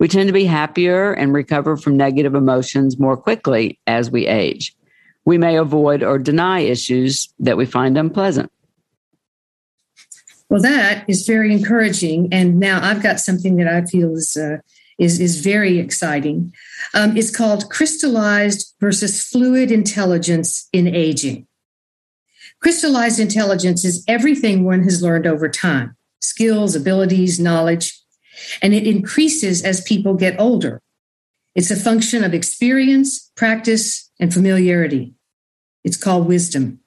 We 0.00 0.08
tend 0.08 0.26
to 0.26 0.32
be 0.32 0.44
happier 0.44 1.12
and 1.12 1.32
recover 1.32 1.76
from 1.76 1.96
negative 1.96 2.34
emotions 2.34 2.98
more 2.98 3.16
quickly 3.16 3.78
as 3.86 4.10
we 4.10 4.26
age. 4.26 4.74
We 5.24 5.38
may 5.38 5.56
avoid 5.56 6.02
or 6.02 6.18
deny 6.18 6.60
issues 6.60 7.32
that 7.38 7.56
we 7.56 7.66
find 7.66 7.96
unpleasant. 7.96 8.50
Well, 10.48 10.60
that 10.62 11.04
is 11.08 11.26
very 11.26 11.52
encouraging. 11.52 12.28
And 12.32 12.58
now 12.58 12.80
I've 12.82 13.02
got 13.02 13.20
something 13.20 13.56
that 13.56 13.68
I 13.68 13.86
feel 13.86 14.12
is 14.12 14.36
uh, 14.36 14.58
is, 14.98 15.18
is 15.18 15.40
very 15.40 15.78
exciting. 15.78 16.52
Um, 16.94 17.16
it's 17.16 17.34
called 17.34 17.70
Crystallized 17.70 18.74
versus 18.78 19.22
Fluid 19.24 19.70
Intelligence 19.70 20.68
in 20.72 20.86
Aging. 20.86 21.46
Crystallized 22.60 23.18
intelligence 23.18 23.84
is 23.84 24.04
everything 24.06 24.64
one 24.64 24.84
has 24.84 25.02
learned 25.02 25.26
over 25.26 25.48
time 25.48 25.96
skills, 26.20 26.76
abilities, 26.76 27.40
knowledge, 27.40 28.00
and 28.62 28.72
it 28.74 28.86
increases 28.86 29.62
as 29.62 29.80
people 29.80 30.14
get 30.14 30.38
older. 30.38 30.80
It's 31.56 31.70
a 31.70 31.76
function 31.76 32.22
of 32.22 32.32
experience, 32.32 33.32
practice, 33.34 34.10
and 34.22 34.32
familiarity. 34.32 35.14
It's 35.82 35.96
called 35.96 36.28
wisdom. 36.28 36.78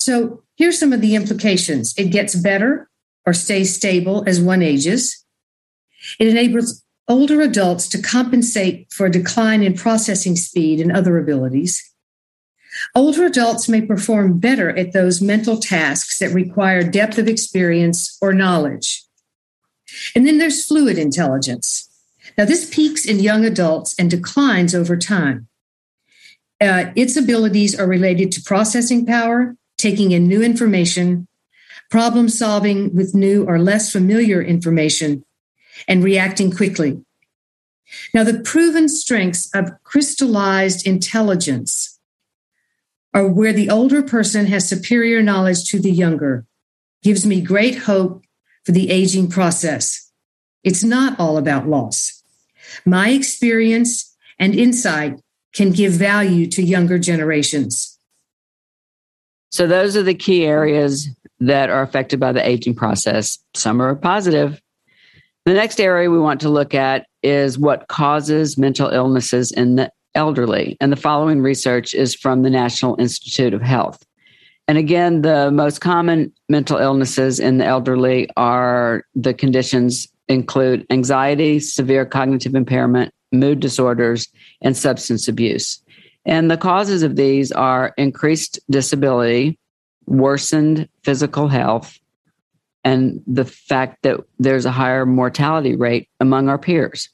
So 0.00 0.42
here's 0.56 0.78
some 0.78 0.92
of 0.92 1.00
the 1.00 1.14
implications 1.14 1.94
it 1.96 2.10
gets 2.10 2.34
better 2.34 2.90
or 3.24 3.32
stays 3.32 3.74
stable 3.74 4.24
as 4.26 4.40
one 4.40 4.60
ages. 4.60 5.24
It 6.18 6.26
enables 6.26 6.82
older 7.06 7.40
adults 7.40 7.88
to 7.90 8.02
compensate 8.02 8.92
for 8.92 9.06
a 9.06 9.10
decline 9.12 9.62
in 9.62 9.74
processing 9.74 10.34
speed 10.34 10.80
and 10.80 10.90
other 10.90 11.18
abilities. 11.18 11.84
Older 12.94 13.24
adults 13.26 13.68
may 13.68 13.80
perform 13.80 14.40
better 14.40 14.76
at 14.76 14.92
those 14.92 15.22
mental 15.22 15.58
tasks 15.58 16.18
that 16.18 16.34
require 16.34 16.82
depth 16.82 17.16
of 17.16 17.28
experience 17.28 18.18
or 18.20 18.32
knowledge. 18.32 19.04
And 20.16 20.26
then 20.26 20.38
there's 20.38 20.64
fluid 20.64 20.98
intelligence. 20.98 21.88
Now, 22.36 22.44
this 22.44 22.68
peaks 22.72 23.04
in 23.04 23.20
young 23.20 23.44
adults 23.44 23.94
and 23.98 24.10
declines 24.10 24.74
over 24.74 24.96
time. 24.96 25.47
Uh, 26.60 26.90
its 26.96 27.16
abilities 27.16 27.78
are 27.78 27.86
related 27.86 28.32
to 28.32 28.42
processing 28.42 29.06
power, 29.06 29.56
taking 29.76 30.10
in 30.10 30.26
new 30.26 30.42
information, 30.42 31.28
problem 31.90 32.28
solving 32.28 32.94
with 32.94 33.14
new 33.14 33.44
or 33.46 33.58
less 33.58 33.92
familiar 33.92 34.42
information, 34.42 35.24
and 35.86 36.02
reacting 36.02 36.50
quickly. 36.50 37.00
Now, 38.12 38.24
the 38.24 38.40
proven 38.40 38.88
strengths 38.88 39.48
of 39.54 39.70
crystallized 39.84 40.86
intelligence 40.86 41.98
are 43.14 43.26
where 43.26 43.52
the 43.52 43.70
older 43.70 44.02
person 44.02 44.46
has 44.46 44.68
superior 44.68 45.22
knowledge 45.22 45.64
to 45.70 45.80
the 45.80 45.90
younger, 45.90 46.44
gives 47.02 47.24
me 47.24 47.40
great 47.40 47.78
hope 47.78 48.24
for 48.64 48.72
the 48.72 48.90
aging 48.90 49.30
process. 49.30 50.10
It's 50.64 50.84
not 50.84 51.18
all 51.18 51.38
about 51.38 51.68
loss. 51.68 52.22
My 52.84 53.10
experience 53.10 54.14
and 54.38 54.54
insight 54.54 55.20
can 55.54 55.70
give 55.70 55.92
value 55.92 56.46
to 56.46 56.62
younger 56.62 56.98
generations. 56.98 57.98
So, 59.50 59.66
those 59.66 59.96
are 59.96 60.02
the 60.02 60.14
key 60.14 60.44
areas 60.44 61.08
that 61.40 61.70
are 61.70 61.82
affected 61.82 62.20
by 62.20 62.32
the 62.32 62.46
aging 62.46 62.74
process. 62.74 63.38
Some 63.54 63.80
are 63.80 63.94
positive, 63.94 64.60
the 65.48 65.54
next 65.54 65.80
area 65.80 66.10
we 66.10 66.18
want 66.18 66.42
to 66.42 66.50
look 66.50 66.74
at 66.74 67.06
is 67.22 67.58
what 67.58 67.88
causes 67.88 68.58
mental 68.58 68.90
illnesses 68.90 69.50
in 69.50 69.76
the 69.76 69.90
elderly. 70.14 70.76
And 70.78 70.92
the 70.92 70.96
following 70.96 71.40
research 71.40 71.94
is 71.94 72.14
from 72.14 72.42
the 72.42 72.50
National 72.50 73.00
Institute 73.00 73.54
of 73.54 73.62
Health. 73.62 74.04
And 74.68 74.76
again, 74.76 75.22
the 75.22 75.50
most 75.50 75.80
common 75.80 76.34
mental 76.50 76.76
illnesses 76.76 77.40
in 77.40 77.56
the 77.56 77.64
elderly 77.64 78.28
are 78.36 79.04
the 79.14 79.32
conditions 79.32 80.06
include 80.28 80.84
anxiety, 80.90 81.60
severe 81.60 82.04
cognitive 82.04 82.54
impairment, 82.54 83.14
mood 83.32 83.60
disorders, 83.60 84.28
and 84.62 84.76
substance 84.76 85.28
abuse. 85.28 85.82
And 86.24 86.50
the 86.50 86.56
causes 86.56 87.02
of 87.02 87.16
these 87.16 87.52
are 87.52 87.94
increased 87.96 88.58
disability, 88.70 89.58
worsened 90.06 90.88
physical 91.02 91.48
health, 91.48 91.98
and 92.84 93.22
the 93.26 93.44
fact 93.44 94.02
that 94.02 94.20
there's 94.38 94.64
a 94.64 94.70
higher 94.70 95.04
mortality 95.04 95.76
rate 95.76 96.08
among 96.20 96.48
our 96.48 96.58
peers. 96.58 97.08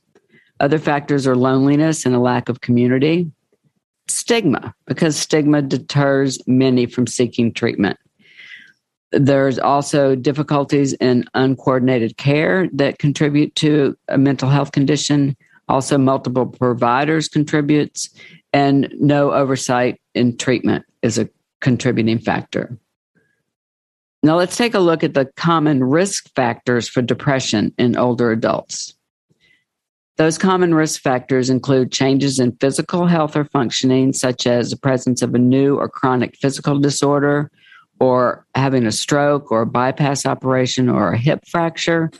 Other 0.60 0.78
factors 0.78 1.26
are 1.26 1.36
loneliness 1.36 2.06
and 2.06 2.14
a 2.14 2.20
lack 2.20 2.48
of 2.48 2.60
community, 2.60 3.30
stigma, 4.08 4.74
because 4.86 5.16
stigma 5.16 5.62
deters 5.62 6.38
many 6.46 6.86
from 6.86 7.06
seeking 7.06 7.52
treatment. 7.52 7.98
There's 9.10 9.58
also 9.58 10.14
difficulties 10.16 10.92
in 10.94 11.24
uncoordinated 11.34 12.16
care 12.16 12.68
that 12.72 12.98
contribute 12.98 13.54
to 13.56 13.96
a 14.08 14.18
mental 14.18 14.48
health 14.48 14.72
condition. 14.72 15.36
Also, 15.68 15.96
multiple 15.98 16.46
providers 16.46 17.28
contributes, 17.28 18.10
and 18.52 18.92
no 18.98 19.32
oversight 19.32 20.00
in 20.14 20.36
treatment 20.36 20.84
is 21.02 21.18
a 21.18 21.28
contributing 21.60 22.18
factor. 22.18 22.78
Now, 24.22 24.36
let's 24.36 24.56
take 24.56 24.74
a 24.74 24.80
look 24.80 25.04
at 25.04 25.14
the 25.14 25.26
common 25.36 25.84
risk 25.84 26.34
factors 26.34 26.88
for 26.88 27.02
depression 27.02 27.74
in 27.76 27.96
older 27.96 28.30
adults. 28.30 28.94
Those 30.16 30.38
common 30.38 30.74
risk 30.74 31.00
factors 31.00 31.50
include 31.50 31.90
changes 31.90 32.38
in 32.38 32.56
physical 32.56 33.06
health 33.06 33.36
or 33.36 33.44
functioning, 33.44 34.12
such 34.12 34.46
as 34.46 34.70
the 34.70 34.76
presence 34.76 35.22
of 35.22 35.34
a 35.34 35.38
new 35.38 35.76
or 35.76 35.88
chronic 35.88 36.36
physical 36.36 36.78
disorder, 36.78 37.50
or 38.00 38.46
having 38.54 38.86
a 38.86 38.92
stroke 38.92 39.50
or 39.50 39.62
a 39.62 39.66
bypass 39.66 40.24
operation 40.24 40.88
or 40.88 41.12
a 41.12 41.18
hip 41.18 41.40
fracture, 41.48 42.10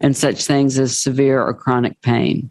and 0.00 0.16
such 0.16 0.44
things 0.44 0.78
as 0.78 0.98
severe 0.98 1.42
or 1.42 1.52
chronic 1.52 2.00
pain. 2.02 2.50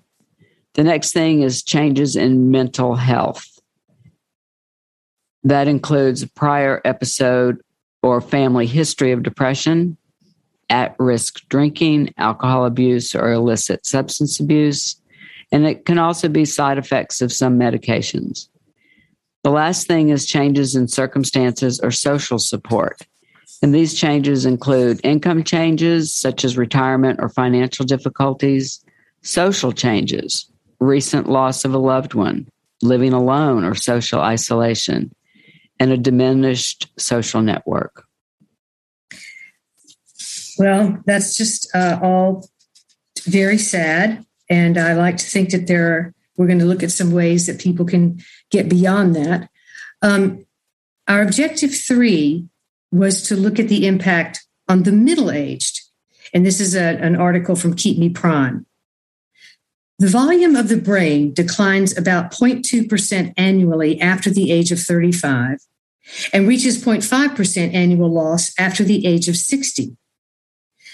The 0.80 0.86
next 0.86 1.12
thing 1.12 1.42
is 1.42 1.62
changes 1.62 2.16
in 2.16 2.52
mental 2.52 2.96
health. 2.96 3.46
That 5.44 5.68
includes 5.68 6.24
a 6.24 6.30
prior 6.30 6.80
episode 6.86 7.58
or 8.02 8.22
family 8.22 8.66
history 8.66 9.12
of 9.12 9.22
depression, 9.22 9.98
at 10.70 10.96
risk 10.98 11.42
drinking, 11.50 12.14
alcohol 12.18 12.66
abuse, 12.66 13.14
or 13.14 13.30
illicit 13.30 13.86
substance 13.86 14.40
abuse. 14.40 14.96
And 15.52 15.68
it 15.68 15.84
can 15.84 16.00
also 16.00 16.30
be 16.30 16.46
side 16.46 16.78
effects 16.78 17.20
of 17.20 17.34
some 17.34 17.60
medications. 17.60 18.48
The 19.44 19.52
last 19.52 19.86
thing 19.86 20.08
is 20.08 20.26
changes 20.26 20.78
in 20.78 20.88
circumstances 20.88 21.82
or 21.82 21.92
social 21.92 22.40
support. 22.40 23.02
And 23.62 23.76
these 23.76 23.96
changes 23.96 24.46
include 24.46 25.02
income 25.04 25.44
changes, 25.44 26.14
such 26.14 26.46
as 26.46 26.58
retirement 26.58 27.20
or 27.22 27.28
financial 27.28 27.86
difficulties, 27.86 28.82
social 29.22 29.74
changes, 29.74 30.49
recent 30.80 31.30
loss 31.30 31.66
of 31.66 31.74
a 31.74 31.78
loved 31.78 32.14
one, 32.14 32.48
living 32.82 33.14
alone 33.14 33.64
or 33.64 33.76
social 33.76 34.22
isolation, 34.22 35.14
and 35.80 35.92
a 35.92 35.98
diminished 35.98 36.88
social 36.98 37.42
network. 37.42 38.06
Well, 40.58 41.02
that's 41.06 41.38
just 41.38 41.74
uh, 41.74 42.00
all 42.02 42.50
very 43.24 43.58
sad. 43.58 44.26
And 44.50 44.78
I 44.78 44.94
like 44.94 45.18
to 45.18 45.26
think 45.26 45.52
that 45.52 45.68
there 45.68 45.94
are, 45.94 46.14
we're 46.38 46.48
going 46.48 46.60
to 46.60 46.66
look 46.66 46.84
at 46.84 46.92
some 46.92 47.12
ways 47.12 47.46
that 47.46 47.60
people 47.60 47.86
can 47.86 48.22
get 48.52 48.68
beyond 48.68 49.16
that. 49.16 49.50
Um, 50.02 50.46
our 51.08 51.22
objective 51.22 51.74
three 51.74 52.48
was 52.92 53.22
to 53.24 53.36
look 53.36 53.60
at 53.60 53.70
the 53.70 53.88
impact 53.88 54.46
on 54.68 54.84
the 54.84 54.92
middle 54.92 55.32
aged. 55.32 55.82
And 56.34 56.46
this 56.46 56.60
is 56.60 56.76
a, 56.76 56.98
an 57.02 57.16
article 57.16 57.56
from 57.56 57.76
Keep 57.76 57.98
Me 57.98 58.10
Prime. 58.10 58.66
The 60.00 60.08
volume 60.08 60.56
of 60.56 60.70
the 60.70 60.78
brain 60.78 61.34
declines 61.34 61.98
about 61.98 62.32
0.2% 62.32 63.34
annually 63.36 64.00
after 64.00 64.30
the 64.30 64.50
age 64.50 64.72
of 64.72 64.80
35 64.80 65.60
and 66.32 66.48
reaches 66.48 66.82
0.5% 66.82 67.74
annual 67.74 68.10
loss 68.10 68.58
after 68.58 68.86
the 68.86 69.06
age 69.06 69.28
of 69.28 69.36
60. 69.36 69.98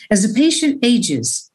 As 0.09 0.25
a 0.25 0.33
patient 0.33 0.79
ages, 0.83 1.51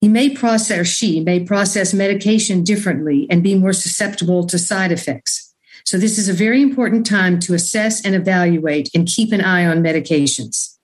he 0.00 0.08
may 0.08 0.30
process 0.30 0.78
or 0.78 0.84
she 0.84 1.20
may 1.20 1.38
process 1.44 1.94
medication 1.94 2.64
differently 2.64 3.28
and 3.30 3.44
be 3.44 3.54
more 3.54 3.72
susceptible 3.72 4.44
to 4.48 4.58
side 4.58 4.90
effects. 4.90 5.54
So, 5.84 5.96
this 5.96 6.18
is 6.18 6.28
a 6.28 6.32
very 6.32 6.60
important 6.60 7.06
time 7.06 7.38
to 7.40 7.54
assess 7.54 8.04
and 8.04 8.16
evaluate 8.16 8.90
and 8.94 9.06
keep 9.06 9.32
an 9.32 9.40
eye 9.40 9.64
on 9.64 9.82
medications. 9.82 10.76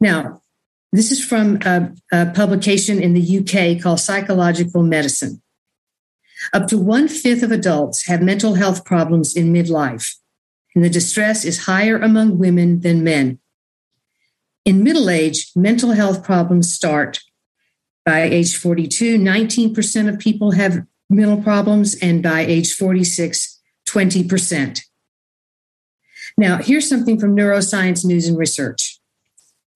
Now, 0.00 0.42
this 0.96 1.10
is 1.10 1.24
from 1.24 1.58
a, 1.62 1.92
a 2.12 2.26
publication 2.26 3.00
in 3.00 3.14
the 3.14 3.38
UK 3.38 3.82
called 3.82 4.00
Psychological 4.00 4.82
Medicine. 4.82 5.42
Up 6.52 6.66
to 6.68 6.78
one 6.78 7.08
fifth 7.08 7.42
of 7.42 7.50
adults 7.50 8.06
have 8.06 8.22
mental 8.22 8.54
health 8.54 8.84
problems 8.84 9.34
in 9.34 9.52
midlife, 9.52 10.14
and 10.74 10.84
the 10.84 10.90
distress 10.90 11.44
is 11.44 11.66
higher 11.66 11.96
among 11.96 12.38
women 12.38 12.80
than 12.80 13.02
men. 13.02 13.38
In 14.64 14.82
middle 14.82 15.08
age, 15.08 15.50
mental 15.56 15.92
health 15.92 16.22
problems 16.22 16.72
start 16.72 17.20
by 18.04 18.22
age 18.22 18.56
42. 18.56 19.18
19% 19.18 20.08
of 20.08 20.18
people 20.18 20.52
have 20.52 20.84
mental 21.08 21.42
problems, 21.42 21.96
and 22.02 22.22
by 22.22 22.40
age 22.40 22.74
46, 22.74 23.60
20%. 23.88 24.80
Now, 26.36 26.58
here's 26.58 26.88
something 26.88 27.18
from 27.18 27.36
Neuroscience 27.36 28.04
News 28.04 28.26
and 28.26 28.36
Research. 28.36 28.95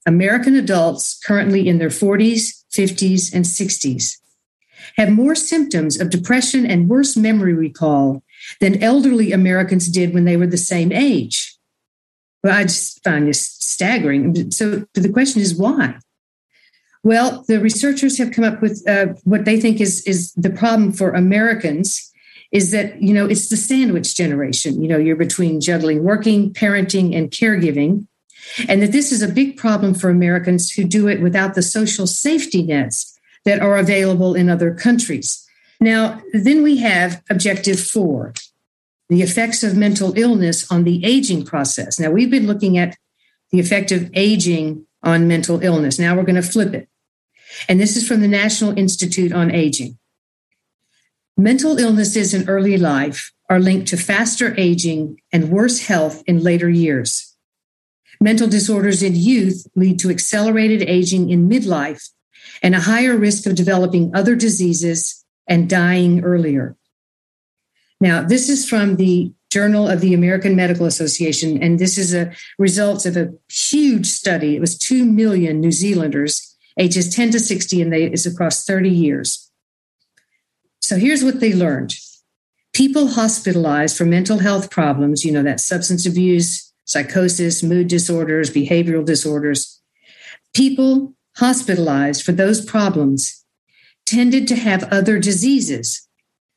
American 0.06 0.56
adults 0.56 1.20
currently 1.24 1.68
in 1.68 1.78
their 1.78 1.88
40s, 1.88 2.64
50s, 2.72 3.32
and 3.32 3.44
60s 3.44 4.16
have 4.96 5.10
more 5.10 5.34
symptoms 5.34 6.00
of 6.00 6.10
depression 6.10 6.66
and 6.66 6.88
worse 6.88 7.16
memory 7.16 7.54
recall 7.54 8.22
than 8.60 8.82
elderly 8.82 9.32
Americans 9.32 9.88
did 9.88 10.14
when 10.14 10.24
they 10.24 10.36
were 10.36 10.46
the 10.46 10.56
same 10.56 10.92
age. 10.92 11.56
Well, 12.42 12.56
I 12.56 12.62
just 12.62 13.02
find 13.04 13.28
this 13.28 13.42
staggering. 13.42 14.50
So 14.50 14.86
the 14.94 15.12
question 15.12 15.42
is 15.42 15.54
why? 15.54 15.98
Well, 17.02 17.44
the 17.48 17.60
researchers 17.60 18.18
have 18.18 18.32
come 18.32 18.44
up 18.44 18.60
with 18.60 18.82
uh, 18.88 19.14
what 19.24 19.44
they 19.44 19.58
think 19.60 19.80
is 19.80 20.06
is 20.06 20.32
the 20.34 20.50
problem 20.50 20.92
for 20.92 21.12
Americans 21.12 22.10
is 22.52 22.72
that 22.72 23.00
you 23.00 23.14
know 23.14 23.26
it's 23.26 23.48
the 23.48 23.56
sandwich 23.56 24.14
generation. 24.14 24.82
You 24.82 24.88
know, 24.88 24.98
you're 24.98 25.16
between 25.16 25.60
juggling 25.60 26.02
working, 26.02 26.52
parenting, 26.52 27.16
and 27.16 27.30
caregiving, 27.30 28.06
and 28.68 28.82
that 28.82 28.92
this 28.92 29.12
is 29.12 29.22
a 29.22 29.28
big 29.28 29.56
problem 29.56 29.94
for 29.94 30.10
Americans 30.10 30.70
who 30.72 30.84
do 30.84 31.08
it 31.08 31.20
without 31.20 31.54
the 31.54 31.62
social 31.62 32.06
safety 32.06 32.62
nets 32.62 33.18
that 33.44 33.60
are 33.60 33.76
available 33.78 34.34
in 34.34 34.48
other 34.48 34.74
countries. 34.74 35.46
Now, 35.80 36.22
then 36.32 36.62
we 36.62 36.78
have 36.78 37.22
objective 37.30 37.80
four, 37.80 38.34
the 39.08 39.22
effects 39.22 39.62
of 39.62 39.76
mental 39.76 40.16
illness 40.18 40.70
on 40.70 40.84
the 40.84 41.04
aging 41.04 41.44
process. 41.44 41.98
Now, 41.98 42.10
we've 42.10 42.30
been 42.30 42.46
looking 42.46 42.76
at 42.76 42.96
the 43.50 43.60
effect 43.60 43.92
of 43.92 44.10
aging 44.14 44.86
on 45.02 45.28
mental 45.28 45.62
illness. 45.62 45.98
Now 45.98 46.14
we're 46.14 46.24
going 46.24 46.34
to 46.36 46.42
flip 46.42 46.74
it. 46.74 46.88
And 47.68 47.80
this 47.80 47.96
is 47.96 48.06
from 48.06 48.20
the 48.20 48.28
National 48.28 48.76
Institute 48.78 49.32
on 49.32 49.50
Aging. 49.50 49.98
Mental 51.36 51.78
illnesses 51.78 52.34
in 52.34 52.48
early 52.48 52.76
life 52.76 53.32
are 53.48 53.58
linked 53.58 53.88
to 53.88 53.96
faster 53.96 54.54
aging 54.58 55.20
and 55.32 55.50
worse 55.50 55.86
health 55.86 56.22
in 56.26 56.42
later 56.42 56.68
years. 56.68 57.29
Mental 58.20 58.48
disorders 58.48 59.02
in 59.02 59.16
youth 59.16 59.66
lead 59.74 59.98
to 60.00 60.10
accelerated 60.10 60.82
aging 60.82 61.30
in 61.30 61.48
midlife 61.48 62.10
and 62.62 62.74
a 62.74 62.80
higher 62.80 63.16
risk 63.16 63.46
of 63.46 63.54
developing 63.54 64.14
other 64.14 64.34
diseases 64.34 65.24
and 65.46 65.70
dying 65.70 66.22
earlier. 66.22 66.76
Now, 68.00 68.22
this 68.22 68.48
is 68.48 68.68
from 68.68 68.96
the 68.96 69.32
Journal 69.50 69.88
of 69.88 70.00
the 70.00 70.14
American 70.14 70.54
Medical 70.54 70.86
Association, 70.86 71.60
and 71.60 71.78
this 71.78 71.98
is 71.98 72.14
a 72.14 72.32
results 72.58 73.04
of 73.04 73.16
a 73.16 73.32
huge 73.50 74.06
study. 74.06 74.54
It 74.54 74.60
was 74.60 74.78
2 74.78 75.04
million 75.04 75.60
New 75.60 75.72
Zealanders 75.72 76.56
ages 76.78 77.12
10 77.14 77.32
to 77.32 77.40
60, 77.40 77.82
and 77.82 77.92
they 77.92 78.04
is 78.04 78.26
across 78.26 78.64
30 78.64 78.88
years. 78.88 79.50
So 80.80 80.96
here's 80.96 81.24
what 81.24 81.40
they 81.40 81.52
learned. 81.52 81.94
People 82.72 83.08
hospitalized 83.08 83.96
for 83.96 84.04
mental 84.04 84.38
health 84.38 84.70
problems, 84.70 85.24
you 85.24 85.32
know, 85.32 85.42
that 85.42 85.60
substance 85.60 86.06
abuse, 86.06 86.69
psychosis, 86.90 87.62
mood 87.62 87.86
disorders, 87.86 88.50
behavioral 88.50 89.04
disorders, 89.04 89.80
people 90.52 91.14
hospitalized 91.36 92.24
for 92.24 92.32
those 92.32 92.64
problems 92.64 93.44
tended 94.04 94.48
to 94.48 94.56
have 94.56 94.82
other 94.92 95.16
diseases 95.16 96.08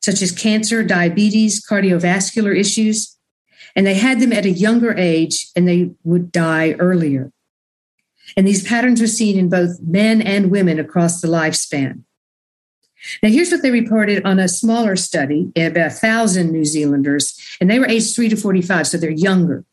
such 0.01 0.23
as 0.23 0.31
cancer, 0.31 0.83
diabetes, 0.83 1.63
cardiovascular 1.63 2.57
issues. 2.57 3.15
And 3.75 3.85
they 3.85 3.93
had 3.93 4.19
them 4.19 4.33
at 4.33 4.45
a 4.45 4.49
younger 4.49 4.97
age 4.97 5.49
and 5.55 5.67
they 5.67 5.91
would 6.03 6.31
die 6.31 6.71
earlier. 6.73 7.31
And 8.35 8.47
these 8.47 8.67
patterns 8.67 9.03
are 9.03 9.07
seen 9.07 9.37
in 9.37 9.49
both 9.49 9.79
men 9.81 10.19
and 10.19 10.49
women 10.49 10.79
across 10.79 11.21
the 11.21 11.27
lifespan. 11.27 12.01
Now, 13.21 13.29
here's 13.29 13.51
what 13.51 13.61
they 13.61 13.71
reported 13.71 14.25
on 14.25 14.39
a 14.39 14.47
smaller 14.47 14.95
study 14.95 15.51
about 15.55 15.91
1,000 15.91 16.51
New 16.51 16.65
Zealanders, 16.65 17.37
and 17.59 17.69
they 17.69 17.77
were 17.77 17.87
aged 17.87 18.15
3 18.15 18.29
to 18.29 18.37
45, 18.37 18.87
so 18.87 18.97
they're 18.97 19.11
younger. 19.11 19.65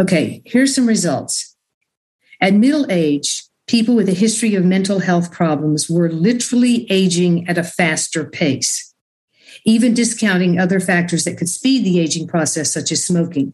Okay, 0.00 0.42
here's 0.44 0.74
some 0.74 0.86
results. 0.86 1.56
At 2.40 2.54
middle 2.54 2.86
age, 2.90 3.44
people 3.66 3.94
with 3.94 4.08
a 4.08 4.14
history 4.14 4.54
of 4.54 4.64
mental 4.64 5.00
health 5.00 5.32
problems 5.32 5.88
were 5.88 6.10
literally 6.10 6.86
aging 6.90 7.48
at 7.48 7.58
a 7.58 7.64
faster 7.64 8.24
pace 8.24 8.86
even 9.66 9.92
discounting 9.92 10.58
other 10.58 10.78
factors 10.78 11.24
that 11.24 11.36
could 11.36 11.48
speed 11.48 11.84
the 11.84 11.98
aging 11.98 12.26
process, 12.26 12.72
such 12.72 12.92
as 12.92 13.04
smoking. 13.04 13.52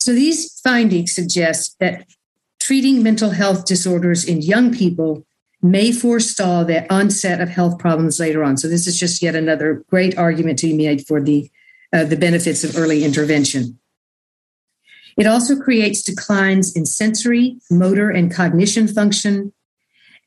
So 0.00 0.12
these 0.12 0.60
findings 0.60 1.12
suggest 1.12 1.76
that 1.80 2.06
treating 2.60 3.02
mental 3.02 3.30
health 3.30 3.66
disorders 3.66 4.24
in 4.24 4.40
young 4.40 4.72
people 4.72 5.26
may 5.62 5.90
forestall 5.90 6.64
the 6.64 6.90
onset 6.92 7.40
of 7.40 7.48
health 7.48 7.78
problems 7.78 8.20
later 8.20 8.44
on. 8.44 8.56
So 8.56 8.68
this 8.68 8.86
is 8.86 8.98
just 8.98 9.20
yet 9.20 9.34
another 9.34 9.84
great 9.90 10.16
argument 10.16 10.60
to 10.60 10.68
be 10.68 10.76
made 10.76 11.06
for 11.06 11.20
the 11.20 11.50
uh, 11.92 12.04
the 12.04 12.16
benefits 12.16 12.62
of 12.64 12.76
early 12.76 13.04
intervention. 13.04 13.78
It 15.16 15.26
also 15.26 15.58
creates 15.58 16.02
declines 16.02 16.76
in 16.76 16.84
sensory, 16.84 17.58
motor, 17.70 18.10
and 18.10 18.32
cognition 18.32 18.86
function. 18.86 19.52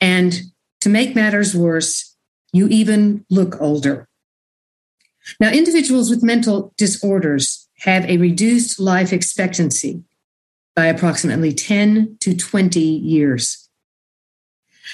And 0.02 0.42
to 0.82 0.90
make 0.90 1.16
matters 1.16 1.56
worse, 1.56 2.16
you 2.52 2.68
even 2.68 3.26
look 3.30 3.62
older. 3.62 4.08
Now, 5.40 5.52
individuals 5.52 6.10
with 6.10 6.24
mental 6.24 6.74
disorders 6.78 7.68
have 7.80 8.06
a 8.06 8.18
reduced 8.18 8.80
life 8.80 9.14
expectancy 9.14 10.04
by 10.76 10.88
approximately 10.88 11.54
10 11.54 12.18
to 12.22 12.36
20 12.36 12.80
years. 12.80 13.70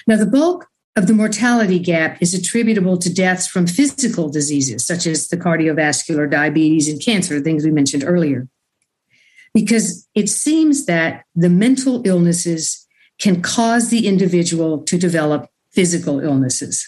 Now, 0.08 0.18
the 0.18 0.26
bulk 0.26 0.68
of 0.96 1.08
the 1.08 1.14
mortality 1.14 1.80
gap 1.80 2.18
is 2.22 2.34
attributable 2.34 2.98
to 2.98 3.14
deaths 3.14 3.48
from 3.48 3.68
physical 3.68 4.30
diseases, 4.30 4.86
such 4.86 5.06
as 5.06 5.28
the 5.28 5.38
cardiovascular, 5.38 6.30
diabetes, 6.30 6.90
and 6.90 7.02
cancer, 7.02 7.40
things 7.40 7.64
we 7.64 7.72
mentioned 7.72 8.04
earlier. 8.06 8.48
Because 9.56 10.08
it 10.14 10.30
seems 10.30 10.86
that 10.86 11.24
the 11.34 11.50
mental 11.50 12.06
illnesses 12.06 12.86
can 13.20 13.42
cause 13.42 13.90
the 13.90 14.08
individual 14.08 14.84
to 14.84 14.98
develop 15.00 15.50
physical 15.72 16.20
illnesses. 16.20 16.86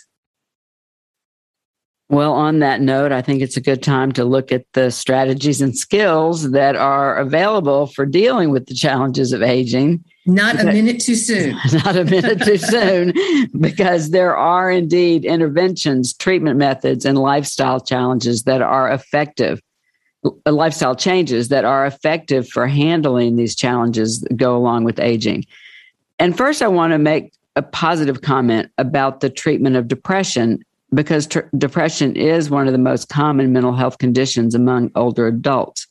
Well, 2.09 2.33
on 2.33 2.59
that 2.59 2.79
note, 2.79 3.11
I 3.11 3.21
think 3.21 3.41
it's 3.41 3.57
a 3.57 3.61
good 3.61 3.83
time 3.83 4.13
to 4.13 4.23
look 4.23 4.53
at 4.53 4.65
the 4.73 4.91
strategies 4.91 5.61
and 5.61 5.77
skills 5.77 6.51
that 6.51 6.77
are 6.77 7.17
available 7.17 7.87
for 7.87 8.05
dealing 8.05 8.49
with 8.49 8.67
the 8.67 8.73
challenges 8.73 9.33
of 9.33 9.43
aging. 9.43 10.05
Not 10.25 10.59
a 10.59 10.63
minute 10.63 11.01
too 11.01 11.15
soon. 11.15 11.57
Not 11.73 11.97
a 11.97 12.05
minute 12.05 12.41
too 12.43 12.57
soon, 12.57 13.13
because 13.59 14.11
there 14.11 14.37
are 14.37 14.71
indeed 14.71 15.25
interventions, 15.25 16.13
treatment 16.13 16.57
methods, 16.57 17.03
and 17.03 17.17
lifestyle 17.17 17.81
challenges 17.81 18.43
that 18.43 18.61
are 18.61 18.89
effective, 18.89 19.59
Uh, 20.45 20.51
lifestyle 20.51 20.95
changes 20.95 21.49
that 21.49 21.65
are 21.65 21.85
effective 21.85 22.47
for 22.47 22.67
handling 22.67 23.35
these 23.35 23.55
challenges 23.55 24.21
that 24.21 24.37
go 24.37 24.55
along 24.55 24.83
with 24.83 24.99
aging. 24.99 25.45
And 26.19 26.35
first, 26.35 26.61
I 26.61 26.67
want 26.67 26.93
to 26.93 26.97
make 26.97 27.33
a 27.55 27.61
positive 27.61 28.21
comment 28.21 28.71
about 28.77 29.19
the 29.19 29.29
treatment 29.29 29.75
of 29.75 29.87
depression 29.87 30.63
because 30.93 31.27
tr- 31.27 31.39
depression 31.57 32.15
is 32.15 32.49
one 32.49 32.67
of 32.67 32.73
the 32.73 32.79
most 32.79 33.09
common 33.09 33.51
mental 33.51 33.73
health 33.73 33.97
conditions 33.97 34.55
among 34.55 34.91
older 34.95 35.27
adults. 35.27 35.87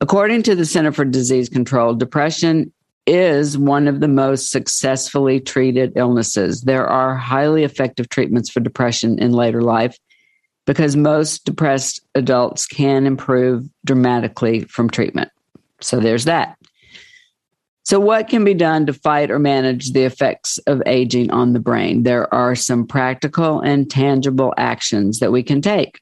According 0.00 0.42
to 0.44 0.54
the 0.54 0.66
Center 0.66 0.92
for 0.92 1.04
Disease 1.04 1.48
Control, 1.48 1.94
depression 1.94 2.72
is 3.06 3.56
one 3.56 3.88
of 3.88 4.00
the 4.00 4.08
most 4.08 4.50
successfully 4.50 5.40
treated 5.40 5.92
illnesses. 5.96 6.62
There 6.62 6.86
are 6.86 7.16
highly 7.16 7.64
effective 7.64 8.08
treatments 8.08 8.50
for 8.50 8.60
depression 8.60 9.18
in 9.18 9.32
later 9.32 9.62
life 9.62 9.98
because 10.70 10.94
most 10.94 11.44
depressed 11.44 12.00
adults 12.14 12.64
can 12.64 13.04
improve 13.04 13.68
dramatically 13.84 14.60
from 14.60 14.88
treatment. 14.88 15.28
So 15.80 15.98
there's 15.98 16.26
that. 16.26 16.56
So, 17.82 17.98
what 17.98 18.28
can 18.28 18.44
be 18.44 18.54
done 18.54 18.86
to 18.86 18.92
fight 18.92 19.32
or 19.32 19.40
manage 19.40 19.90
the 19.90 20.04
effects 20.04 20.58
of 20.68 20.80
aging 20.86 21.32
on 21.32 21.54
the 21.54 21.58
brain? 21.58 22.04
There 22.04 22.32
are 22.32 22.54
some 22.54 22.86
practical 22.86 23.58
and 23.58 23.90
tangible 23.90 24.54
actions 24.58 25.18
that 25.18 25.32
we 25.32 25.42
can 25.42 25.60
take. 25.60 26.00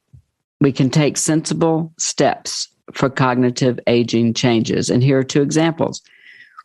We 0.61 0.71
can 0.71 0.91
take 0.91 1.17
sensible 1.17 1.91
steps 1.97 2.67
for 2.93 3.09
cognitive 3.09 3.79
aging 3.87 4.35
changes. 4.35 4.91
And 4.91 5.01
here 5.01 5.17
are 5.17 5.23
two 5.23 5.41
examples. 5.41 5.99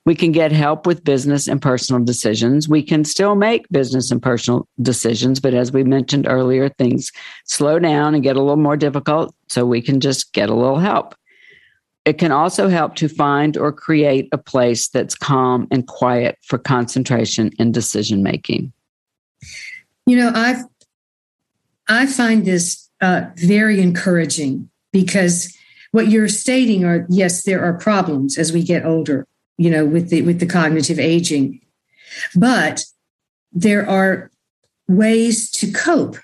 We 0.04 0.14
can 0.14 0.32
get 0.32 0.52
help 0.52 0.86
with 0.86 1.02
business 1.02 1.48
and 1.48 1.62
personal 1.62 2.04
decisions. 2.04 2.68
We 2.68 2.82
can 2.82 3.04
still 3.04 3.34
make 3.34 3.66
business 3.70 4.10
and 4.10 4.22
personal 4.22 4.68
decisions, 4.82 5.40
but 5.40 5.54
as 5.54 5.72
we 5.72 5.82
mentioned 5.82 6.26
earlier, 6.28 6.68
things 6.68 7.10
slow 7.46 7.78
down 7.78 8.14
and 8.14 8.22
get 8.22 8.36
a 8.36 8.40
little 8.40 8.56
more 8.56 8.76
difficult. 8.76 9.34
So 9.48 9.64
we 9.64 9.80
can 9.80 10.00
just 10.00 10.32
get 10.34 10.50
a 10.50 10.54
little 10.54 10.78
help. 10.78 11.14
It 12.04 12.18
can 12.18 12.32
also 12.32 12.68
help 12.68 12.96
to 12.96 13.08
find 13.08 13.56
or 13.56 13.72
create 13.72 14.28
a 14.30 14.38
place 14.38 14.88
that's 14.88 15.14
calm 15.14 15.66
and 15.70 15.86
quiet 15.86 16.38
for 16.42 16.58
concentration 16.58 17.50
and 17.58 17.72
decision 17.72 18.22
making. 18.22 18.72
You 20.06 20.18
know, 20.18 20.32
i 20.34 20.62
I 21.88 22.06
find 22.06 22.44
this 22.44 22.90
uh, 23.00 23.26
very 23.36 23.80
encouraging 23.80 24.70
because 24.92 25.54
what 25.92 26.08
you're 26.08 26.28
stating 26.28 26.84
are 26.84 27.06
yes, 27.08 27.44
there 27.44 27.62
are 27.62 27.74
problems 27.74 28.38
as 28.38 28.52
we 28.52 28.62
get 28.62 28.84
older. 28.84 29.26
You 29.56 29.70
know, 29.70 29.84
with 29.84 30.10
the 30.10 30.22
with 30.22 30.40
the 30.40 30.46
cognitive 30.46 30.98
aging, 30.98 31.60
but 32.34 32.84
there 33.52 33.88
are 33.88 34.30
ways 34.88 35.50
to 35.52 35.70
cope. 35.70 36.16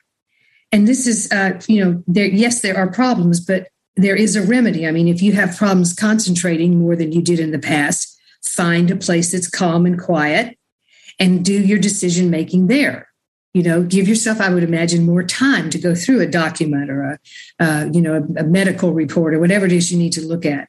And 0.72 0.86
this 0.86 1.06
is, 1.06 1.30
uh, 1.32 1.60
you 1.66 1.84
know, 1.84 2.02
there. 2.06 2.26
Yes, 2.26 2.60
there 2.60 2.76
are 2.76 2.90
problems, 2.90 3.40
but 3.40 3.68
there 3.96 4.16
is 4.16 4.36
a 4.36 4.42
remedy. 4.42 4.86
I 4.86 4.90
mean, 4.90 5.08
if 5.08 5.22
you 5.22 5.32
have 5.32 5.56
problems 5.56 5.94
concentrating 5.94 6.78
more 6.78 6.96
than 6.96 7.12
you 7.12 7.22
did 7.22 7.40
in 7.40 7.50
the 7.50 7.58
past, 7.58 8.18
find 8.42 8.90
a 8.90 8.96
place 8.96 9.32
that's 9.32 9.48
calm 9.48 9.86
and 9.86 10.00
quiet 10.00 10.56
and 11.18 11.44
do 11.44 11.52
your 11.52 11.78
decision 11.78 12.30
making 12.30 12.68
there. 12.68 13.08
You 13.52 13.62
know, 13.64 13.82
give 13.82 14.08
yourself, 14.08 14.40
I 14.40 14.52
would 14.52 14.62
imagine, 14.62 15.04
more 15.04 15.24
time 15.24 15.70
to 15.70 15.78
go 15.78 15.94
through 15.94 16.20
a 16.20 16.26
document 16.26 16.88
or 16.88 17.02
a, 17.02 17.18
uh, 17.58 17.90
you 17.92 18.00
know, 18.00 18.14
a, 18.14 18.40
a, 18.40 18.44
medical 18.44 18.92
report 18.92 19.34
or 19.34 19.40
whatever 19.40 19.66
it 19.66 19.72
is 19.72 19.90
you 19.90 19.98
need 19.98 20.12
to 20.12 20.24
look 20.24 20.46
at. 20.46 20.68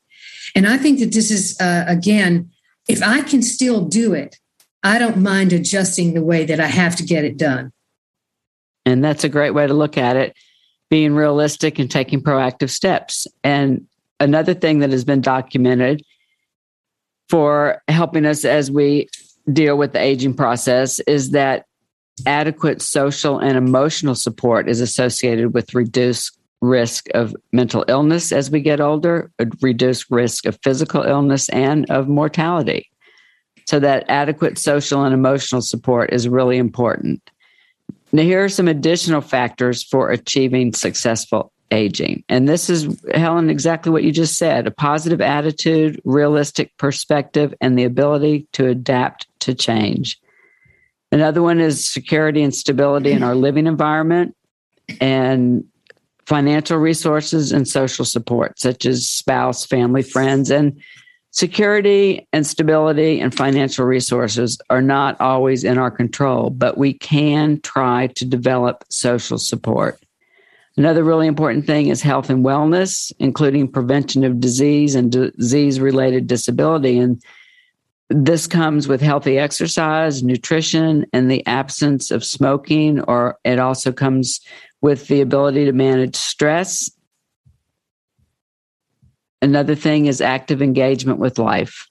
And 0.55 0.67
I 0.67 0.77
think 0.77 0.99
that 0.99 1.13
this 1.13 1.31
is, 1.31 1.59
uh, 1.59 1.85
again, 1.87 2.51
if 2.87 3.01
I 3.01 3.21
can 3.21 3.41
still 3.41 3.85
do 3.85 4.13
it, 4.13 4.37
I 4.83 4.99
don't 4.99 5.17
mind 5.17 5.53
adjusting 5.53 6.13
the 6.13 6.23
way 6.23 6.45
that 6.45 6.59
I 6.59 6.67
have 6.67 6.95
to 6.97 7.03
get 7.03 7.23
it 7.23 7.37
done. 7.37 7.71
And 8.85 9.03
that's 9.03 9.23
a 9.23 9.29
great 9.29 9.51
way 9.51 9.67
to 9.67 9.73
look 9.73 9.97
at 9.97 10.15
it 10.15 10.35
being 10.89 11.13
realistic 11.15 11.79
and 11.79 11.89
taking 11.89 12.21
proactive 12.21 12.69
steps. 12.69 13.27
And 13.43 13.87
another 14.19 14.53
thing 14.53 14.79
that 14.79 14.91
has 14.91 15.05
been 15.05 15.21
documented 15.21 16.03
for 17.29 17.81
helping 17.87 18.25
us 18.25 18.43
as 18.43 18.69
we 18.69 19.07
deal 19.51 19.77
with 19.77 19.93
the 19.93 19.99
aging 19.99 20.33
process 20.33 20.99
is 21.01 21.31
that 21.31 21.65
adequate 22.25 22.81
social 22.81 23.39
and 23.39 23.57
emotional 23.57 24.15
support 24.15 24.69
is 24.69 24.81
associated 24.81 25.53
with 25.53 25.73
reduced 25.73 26.37
risk 26.61 27.07
of 27.13 27.35
mental 27.51 27.83
illness 27.87 28.31
as 28.31 28.51
we 28.51 28.61
get 28.61 28.79
older, 28.79 29.31
reduce 29.61 30.09
risk 30.11 30.45
of 30.45 30.59
physical 30.63 31.01
illness 31.03 31.49
and 31.49 31.89
of 31.89 32.07
mortality. 32.07 32.89
So 33.65 33.79
that 33.79 34.05
adequate 34.07 34.57
social 34.57 35.03
and 35.03 35.13
emotional 35.13 35.61
support 35.61 36.13
is 36.13 36.27
really 36.27 36.57
important. 36.57 37.29
Now, 38.11 38.23
here 38.23 38.43
are 38.43 38.49
some 38.49 38.67
additional 38.67 39.21
factors 39.21 39.83
for 39.83 40.11
achieving 40.11 40.73
successful 40.73 41.51
aging. 41.71 42.23
And 42.27 42.47
this 42.49 42.69
is, 42.69 43.01
Helen, 43.13 43.49
exactly 43.49 43.91
what 43.91 44.03
you 44.03 44.11
just 44.11 44.37
said 44.37 44.67
a 44.67 44.71
positive 44.71 45.21
attitude, 45.21 46.01
realistic 46.03 46.75
perspective, 46.77 47.53
and 47.61 47.77
the 47.79 47.85
ability 47.85 48.47
to 48.53 48.67
adapt 48.67 49.27
to 49.41 49.53
change. 49.53 50.19
Another 51.13 51.41
one 51.41 51.59
is 51.59 51.89
security 51.89 52.41
and 52.41 52.53
stability 52.53 53.11
in 53.11 53.23
our 53.23 53.35
living 53.35 53.67
environment 53.67 54.35
and 54.99 55.63
financial 56.31 56.77
resources 56.77 57.51
and 57.51 57.67
social 57.67 58.05
support, 58.05 58.57
such 58.57 58.85
as 58.85 59.05
spouse, 59.05 59.65
family, 59.65 60.01
friends, 60.01 60.49
and 60.49 60.81
Security 61.33 62.27
and 62.33 62.45
stability 62.45 63.21
and 63.21 63.33
financial 63.33 63.85
resources 63.85 64.59
are 64.69 64.81
not 64.81 65.19
always 65.21 65.63
in 65.63 65.77
our 65.77 65.89
control, 65.89 66.49
but 66.49 66.77
we 66.77 66.93
can 66.93 67.61
try 67.61 68.07
to 68.17 68.25
develop 68.25 68.83
social 68.89 69.37
support. 69.37 69.97
Another 70.75 71.05
really 71.05 71.27
important 71.27 71.65
thing 71.65 71.87
is 71.87 72.01
health 72.01 72.29
and 72.29 72.43
wellness, 72.43 73.13
including 73.17 73.71
prevention 73.71 74.25
of 74.25 74.41
disease 74.41 74.93
and 74.93 75.09
disease 75.09 75.79
related 75.79 76.27
disability. 76.27 76.97
And 76.99 77.23
this 78.09 78.45
comes 78.45 78.89
with 78.89 78.99
healthy 78.99 79.37
exercise, 79.37 80.23
nutrition, 80.23 81.05
and 81.13 81.31
the 81.31 81.47
absence 81.47 82.11
of 82.11 82.25
smoking, 82.25 82.99
or 83.03 83.37
it 83.45 83.57
also 83.57 83.93
comes 83.93 84.41
with 84.81 85.07
the 85.07 85.21
ability 85.21 85.65
to 85.65 85.71
manage 85.71 86.15
stress 86.15 86.89
Another 89.41 89.73
thing 89.73 90.05
is 90.05 90.21
active 90.21 90.61
engagement 90.61 91.17
with 91.17 91.39
life, 91.39 91.89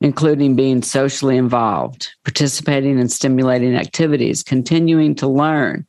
including 0.00 0.56
being 0.56 0.82
socially 0.82 1.36
involved, 1.36 2.08
participating 2.24 2.98
in 2.98 3.08
stimulating 3.08 3.76
activities, 3.76 4.42
continuing 4.42 5.14
to 5.16 5.28
learn, 5.28 5.86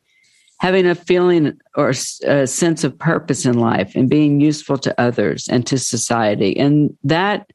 having 0.59 0.85
a 0.85 0.95
feeling 0.95 1.57
or 1.77 1.93
a 2.25 2.45
sense 2.47 2.83
of 2.83 2.99
purpose 2.99 3.45
in 3.45 3.59
life, 3.59 3.95
and 3.95 4.09
being 4.09 4.41
useful 4.41 4.77
to 4.79 4.99
others 4.99 5.47
and 5.47 5.65
to 5.67 5.77
society. 5.77 6.57
And 6.57 6.97
that, 7.05 7.49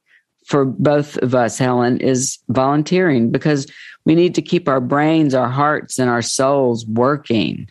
for 0.47 0.65
both 0.65 1.17
of 1.17 1.35
us, 1.35 1.59
Helen, 1.59 1.99
is 1.99 2.39
volunteering 2.49 3.29
because 3.29 3.67
we 4.05 4.15
need 4.15 4.33
to 4.35 4.41
keep 4.41 4.67
our 4.67 4.81
brains, 4.81 5.35
our 5.35 5.49
hearts, 5.49 5.99
and 5.99 6.09
our 6.09 6.23
souls 6.23 6.85
working 6.87 7.69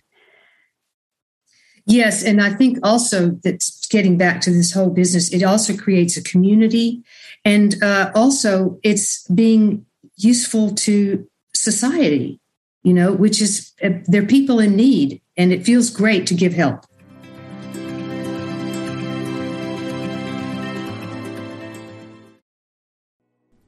Yes, 1.86 2.22
and 2.22 2.40
I 2.40 2.54
think 2.54 2.78
also 2.82 3.30
that 3.42 3.68
getting 3.90 4.16
back 4.16 4.40
to 4.42 4.50
this 4.50 4.72
whole 4.72 4.90
business, 4.90 5.32
it 5.32 5.42
also 5.42 5.76
creates 5.76 6.16
a 6.16 6.22
community, 6.22 7.02
and 7.44 7.82
uh, 7.82 8.12
also 8.14 8.78
it's 8.82 9.26
being 9.28 9.84
useful 10.16 10.74
to 10.76 11.26
society. 11.54 12.38
You 12.84 12.92
know, 12.94 13.12
which 13.12 13.40
is 13.40 13.72
uh, 13.82 13.90
they're 14.06 14.26
people 14.26 14.58
in 14.58 14.74
need, 14.74 15.20
and 15.36 15.52
it 15.52 15.64
feels 15.64 15.88
great 15.90 16.26
to 16.28 16.34
give 16.34 16.52
help. 16.52 16.84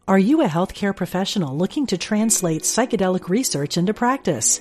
Are 0.06 0.18
you 0.18 0.42
a 0.42 0.46
healthcare 0.46 0.94
professional 0.94 1.56
looking 1.56 1.86
to 1.86 1.96
translate 1.96 2.62
psychedelic 2.62 3.30
research 3.30 3.78
into 3.78 3.94
practice? 3.94 4.60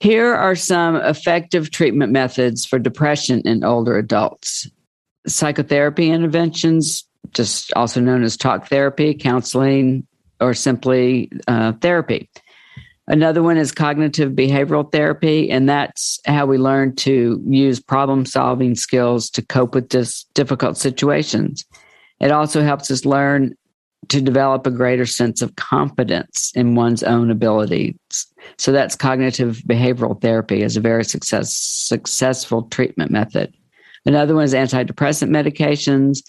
Here 0.00 0.34
are 0.34 0.54
some 0.56 0.96
effective 0.96 1.70
treatment 1.70 2.12
methods 2.12 2.66
for 2.66 2.78
depression 2.78 3.40
in 3.44 3.64
older 3.64 3.96
adults 3.96 4.68
psychotherapy 5.26 6.10
interventions, 6.10 7.04
just 7.32 7.72
also 7.74 8.00
known 8.00 8.22
as 8.22 8.36
talk 8.36 8.68
therapy, 8.68 9.14
counseling, 9.14 10.06
or 10.40 10.54
simply 10.54 11.30
uh, 11.48 11.72
therapy. 11.80 12.28
Another 13.06 13.42
one 13.42 13.58
is 13.58 13.70
cognitive 13.70 14.32
behavioral 14.32 14.90
therapy, 14.90 15.50
and 15.50 15.68
that's 15.68 16.18
how 16.26 16.46
we 16.46 16.56
learn 16.56 16.96
to 16.96 17.42
use 17.46 17.78
problem 17.78 18.24
solving 18.24 18.74
skills 18.74 19.28
to 19.30 19.42
cope 19.42 19.74
with 19.74 19.88
dis- 19.88 20.24
difficult 20.34 20.78
situations. 20.78 21.64
It 22.20 22.30
also 22.30 22.62
helps 22.62 22.90
us 22.90 23.04
learn 23.04 23.54
to 24.08 24.20
develop 24.20 24.66
a 24.66 24.70
greater 24.70 25.06
sense 25.06 25.42
of 25.42 25.56
confidence 25.56 26.52
in 26.54 26.74
one's 26.74 27.02
own 27.02 27.30
abilities. 27.30 27.94
So 28.58 28.72
that's 28.72 28.96
cognitive 28.96 29.62
behavioral 29.66 30.20
therapy 30.20 30.62
as 30.62 30.76
a 30.76 30.80
very 30.80 31.04
success, 31.04 31.52
successful 31.52 32.62
treatment 32.64 33.10
method. 33.10 33.54
Another 34.06 34.34
one 34.34 34.44
is 34.44 34.54
antidepressant 34.54 35.30
medications. 35.30 36.22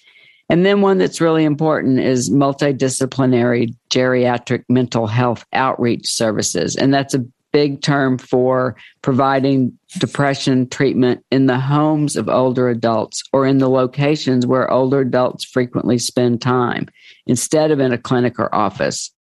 And 0.48 0.66
then 0.66 0.82
one 0.82 1.00
that's 1.00 1.22
really 1.22 1.44
important 1.44 2.00
is 2.00 2.30
multidisciplinary 2.30 3.76
geriatric 3.90 4.64
mental 4.70 5.08
health 5.08 5.44
outreach 5.54 6.08
services. 6.08 6.76
And 6.76 6.94
that's 6.94 7.14
a 7.14 7.26
big 7.56 7.82
term 7.82 8.18
for 8.18 8.76
providing 9.02 9.72
depression 9.98 10.68
treatment 10.68 11.24
in 11.32 11.46
the 11.46 11.58
homes 11.58 12.18
of 12.18 12.28
older 12.28 12.68
adults 12.68 13.24
or 13.32 13.46
in 13.46 13.60
the 13.60 13.70
locations 13.70 14.46
where 14.46 14.70
older 14.70 15.00
adults 15.00 15.46
frequently 15.46 15.98
spend 15.98 16.42
time 16.42 16.86
instead 17.28 17.72
of 17.72 17.80
in 17.80 17.92
a 17.92 17.98
clinic 17.98 18.40
or 18.40 18.54
office. 18.54 19.12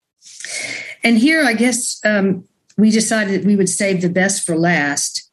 And 1.02 1.18
here, 1.18 1.44
I 1.44 1.54
guess 1.54 2.00
um, 2.04 2.44
we 2.76 2.90
decided 2.90 3.44
we 3.44 3.56
would 3.56 3.68
save 3.68 4.02
the 4.02 4.08
best 4.08 4.46
for 4.46 4.56
last. 4.56 5.30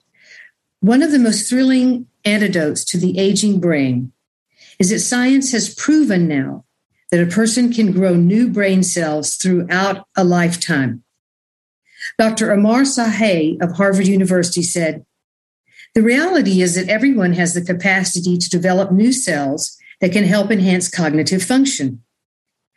One 0.80 1.02
of 1.02 1.12
the 1.12 1.20
most 1.20 1.50
thrilling 1.50 2.08
antidotes 2.26 2.84
to 2.86 2.98
the 2.98 3.18
aging 3.18 3.60
brain 3.60 4.12
is 4.80 4.90
that 4.90 5.00
science 5.00 5.52
has 5.52 5.74
proven 5.74 6.28
now 6.28 6.66
that 7.12 7.22
a 7.22 7.28
person 7.28 7.72
can 7.72 7.92
grow 7.92 8.16
new 8.16 8.50
brain 8.50 8.84
cells 8.84 9.36
throughout 9.36 10.08
a 10.16 10.24
lifetime. 10.24 11.04
Dr. 12.18 12.52
Amar 12.52 12.82
Sahay 12.82 13.62
of 13.62 13.74
Harvard 13.74 14.08
University 14.08 14.64
said, 14.64 15.06
The 15.94 16.02
reality 16.02 16.62
is 16.62 16.76
that 16.76 16.90
everyone 16.90 17.34
has 17.34 17.54
the 17.54 17.62
capacity 17.62 18.38
to 18.38 18.50
develop 18.50 18.92
new 18.92 19.12
cells 19.12 19.78
that 20.00 20.12
can 20.12 20.24
help 20.24 20.52
enhance 20.52 20.90
cognitive 20.90 21.44
function. 21.44 22.02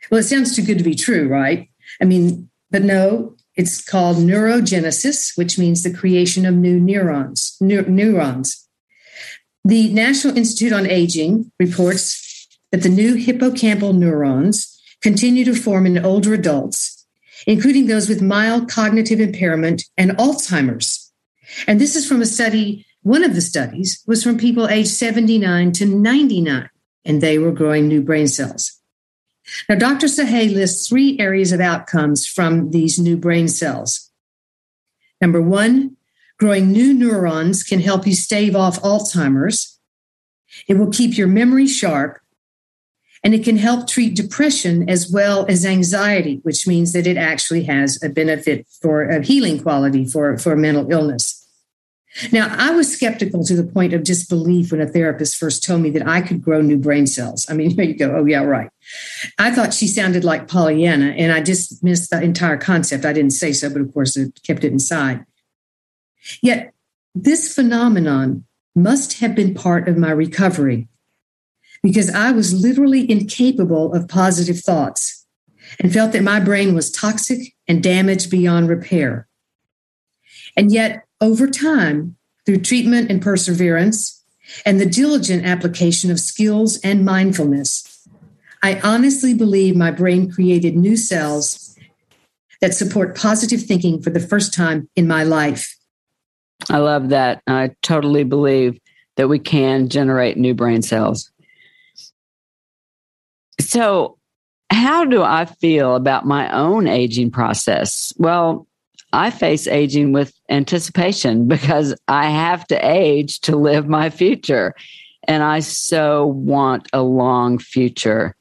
Well, 0.09 0.19
it 0.19 0.23
sounds 0.23 0.55
too 0.55 0.61
good 0.61 0.77
to 0.77 0.83
be 0.83 0.95
true, 0.95 1.27
right? 1.27 1.69
I 2.01 2.05
mean, 2.05 2.49
but 2.71 2.83
no, 2.83 3.35
it's 3.55 3.83
called 3.83 4.17
neurogenesis, 4.17 5.37
which 5.37 5.57
means 5.57 5.83
the 5.83 5.93
creation 5.93 6.45
of 6.45 6.55
new 6.55 6.79
neurons. 6.79 7.57
neurons. 7.61 8.67
The 9.63 9.91
National 9.93 10.37
Institute 10.37 10.73
on 10.73 10.85
Aging 10.85 11.51
reports 11.57 12.47
that 12.71 12.83
the 12.83 12.89
new 12.89 13.15
hippocampal 13.15 13.95
neurons 13.95 14.79
continue 15.01 15.45
to 15.45 15.55
form 15.55 15.85
in 15.85 16.03
older 16.05 16.33
adults, 16.33 17.05
including 17.47 17.87
those 17.87 18.09
with 18.09 18.21
mild 18.21 18.69
cognitive 18.69 19.19
impairment 19.19 19.83
and 19.97 20.11
Alzheimer's. 20.11 21.11
And 21.67 21.79
this 21.79 21.95
is 21.95 22.07
from 22.07 22.21
a 22.21 22.25
study, 22.25 22.85
one 23.03 23.23
of 23.23 23.35
the 23.35 23.41
studies 23.41 24.03
was 24.05 24.23
from 24.23 24.37
people 24.37 24.67
aged 24.67 24.89
79 24.89 25.71
to 25.73 25.85
99, 25.85 26.69
and 27.05 27.21
they 27.21 27.37
were 27.37 27.51
growing 27.51 27.87
new 27.87 28.01
brain 28.01 28.27
cells. 28.27 28.74
Now, 29.69 29.75
Dr. 29.75 30.07
Sahay 30.07 30.53
lists 30.53 30.87
three 30.87 31.19
areas 31.19 31.51
of 31.51 31.59
outcomes 31.59 32.25
from 32.27 32.71
these 32.71 32.97
new 32.99 33.17
brain 33.17 33.47
cells. 33.47 34.11
Number 35.21 35.41
one, 35.41 35.95
Growing 36.37 36.69
new 36.71 36.93
neurons 36.93 37.63
can 37.63 37.79
help 37.79 38.05
you 38.05 38.13
stave 38.13 38.57
off 38.57 38.81
Alzheimer's. 38.81 39.79
It 40.67 40.73
will 40.77 40.91
keep 40.91 41.17
your 41.17 41.27
memory 41.27 41.67
sharp 41.67 42.19
and 43.23 43.33
it 43.33 43.43
can 43.43 43.57
help 43.57 43.87
treat 43.87 44.15
depression 44.15 44.89
as 44.89 45.09
well 45.09 45.45
as 45.47 45.65
anxiety, 45.65 46.39
which 46.43 46.67
means 46.67 46.91
that 46.91 47.07
it 47.07 47.15
actually 47.15 47.63
has 47.63 48.01
a 48.03 48.09
benefit 48.09 48.67
for 48.81 49.03
a 49.03 49.23
healing 49.23 49.61
quality 49.61 50.05
for, 50.05 50.37
for 50.37 50.57
mental 50.57 50.91
illness. 50.91 51.44
Now, 52.31 52.53
I 52.57 52.71
was 52.71 52.91
skeptical 52.91 53.43
to 53.43 53.55
the 53.55 53.63
point 53.63 53.93
of 53.93 54.03
disbelief 54.03 54.71
when 54.71 54.79
a 54.79 54.87
therapist 54.87 55.35
first 55.35 55.63
told 55.63 55.81
me 55.81 55.89
that 55.91 56.07
I 56.07 56.21
could 56.21 56.41
grow 56.41 56.61
new 56.61 56.77
brain 56.77 57.07
cells. 57.07 57.45
I 57.49 57.53
mean, 57.53 57.71
you 57.79 57.93
go. 57.93 58.15
Oh, 58.15 58.25
yeah, 58.25 58.43
right. 58.43 58.69
I 59.37 59.51
thought 59.51 59.73
she 59.73 59.87
sounded 59.87 60.23
like 60.23 60.47
Pollyanna, 60.47 61.09
and 61.17 61.31
I 61.31 61.41
just 61.41 61.83
missed 61.83 62.09
the 62.11 62.21
entire 62.21 62.57
concept. 62.57 63.05
I 63.05 63.13
didn't 63.13 63.31
say 63.31 63.51
so, 63.51 63.69
but 63.69 63.81
of 63.81 63.93
course, 63.93 64.15
it 64.15 64.39
kept 64.43 64.63
it 64.63 64.71
inside. 64.71 65.25
Yet, 66.41 66.73
this 67.13 67.53
phenomenon 67.53 68.45
must 68.75 69.19
have 69.19 69.35
been 69.35 69.53
part 69.53 69.87
of 69.87 69.97
my 69.97 70.11
recovery 70.11 70.87
because 71.81 72.09
I 72.09 72.31
was 72.31 72.53
literally 72.53 73.09
incapable 73.09 73.93
of 73.93 74.07
positive 74.07 74.59
thoughts 74.59 75.25
and 75.79 75.93
felt 75.93 76.13
that 76.13 76.23
my 76.23 76.39
brain 76.39 76.75
was 76.75 76.91
toxic 76.91 77.53
and 77.67 77.83
damaged 77.83 78.29
beyond 78.29 78.69
repair. 78.69 79.27
And 80.57 80.71
yet, 80.71 81.04
over 81.21 81.47
time, 81.47 82.15
through 82.45 82.59
treatment 82.59 83.09
and 83.09 83.21
perseverance, 83.21 84.23
and 84.65 84.79
the 84.79 84.85
diligent 84.85 85.45
application 85.45 86.11
of 86.11 86.19
skills 86.19 86.77
and 86.81 87.03
mindfulness, 87.03 88.07
I 88.61 88.79
honestly 88.81 89.33
believe 89.33 89.75
my 89.75 89.91
brain 89.91 90.31
created 90.31 90.75
new 90.75 90.97
cells 90.97 91.77
that 92.61 92.73
support 92.73 93.15
positive 93.15 93.61
thinking 93.61 94.01
for 94.01 94.09
the 94.09 94.19
first 94.19 94.53
time 94.53 94.89
in 94.95 95.07
my 95.07 95.23
life. 95.23 95.75
I 96.69 96.77
love 96.77 97.09
that. 97.09 97.41
I 97.47 97.75
totally 97.81 98.23
believe 98.23 98.79
that 99.17 99.27
we 99.27 99.39
can 99.39 99.89
generate 99.89 100.37
new 100.37 100.53
brain 100.53 100.81
cells. 100.81 101.31
So, 103.59 104.17
how 104.71 105.05
do 105.05 105.21
I 105.21 105.45
feel 105.45 105.95
about 105.95 106.25
my 106.25 106.51
own 106.51 106.87
aging 106.87 107.31
process? 107.31 108.13
Well, 108.17 108.67
I 109.15 109.29
face 109.29 109.65
aging 109.65 110.11
with 110.11 110.33
anticipation 110.49 111.47
because 111.55 111.95
I 112.07 112.29
have 112.29 112.67
to 112.67 112.75
age 112.85 113.39
to 113.41 113.55
live 113.55 113.87
my 113.87 114.09
future. 114.09 114.75
And 115.27 115.41
I 115.41 115.61
so 115.61 116.27
want 116.27 116.87
a 116.93 117.01
long 117.01 117.57
future. 117.57 118.35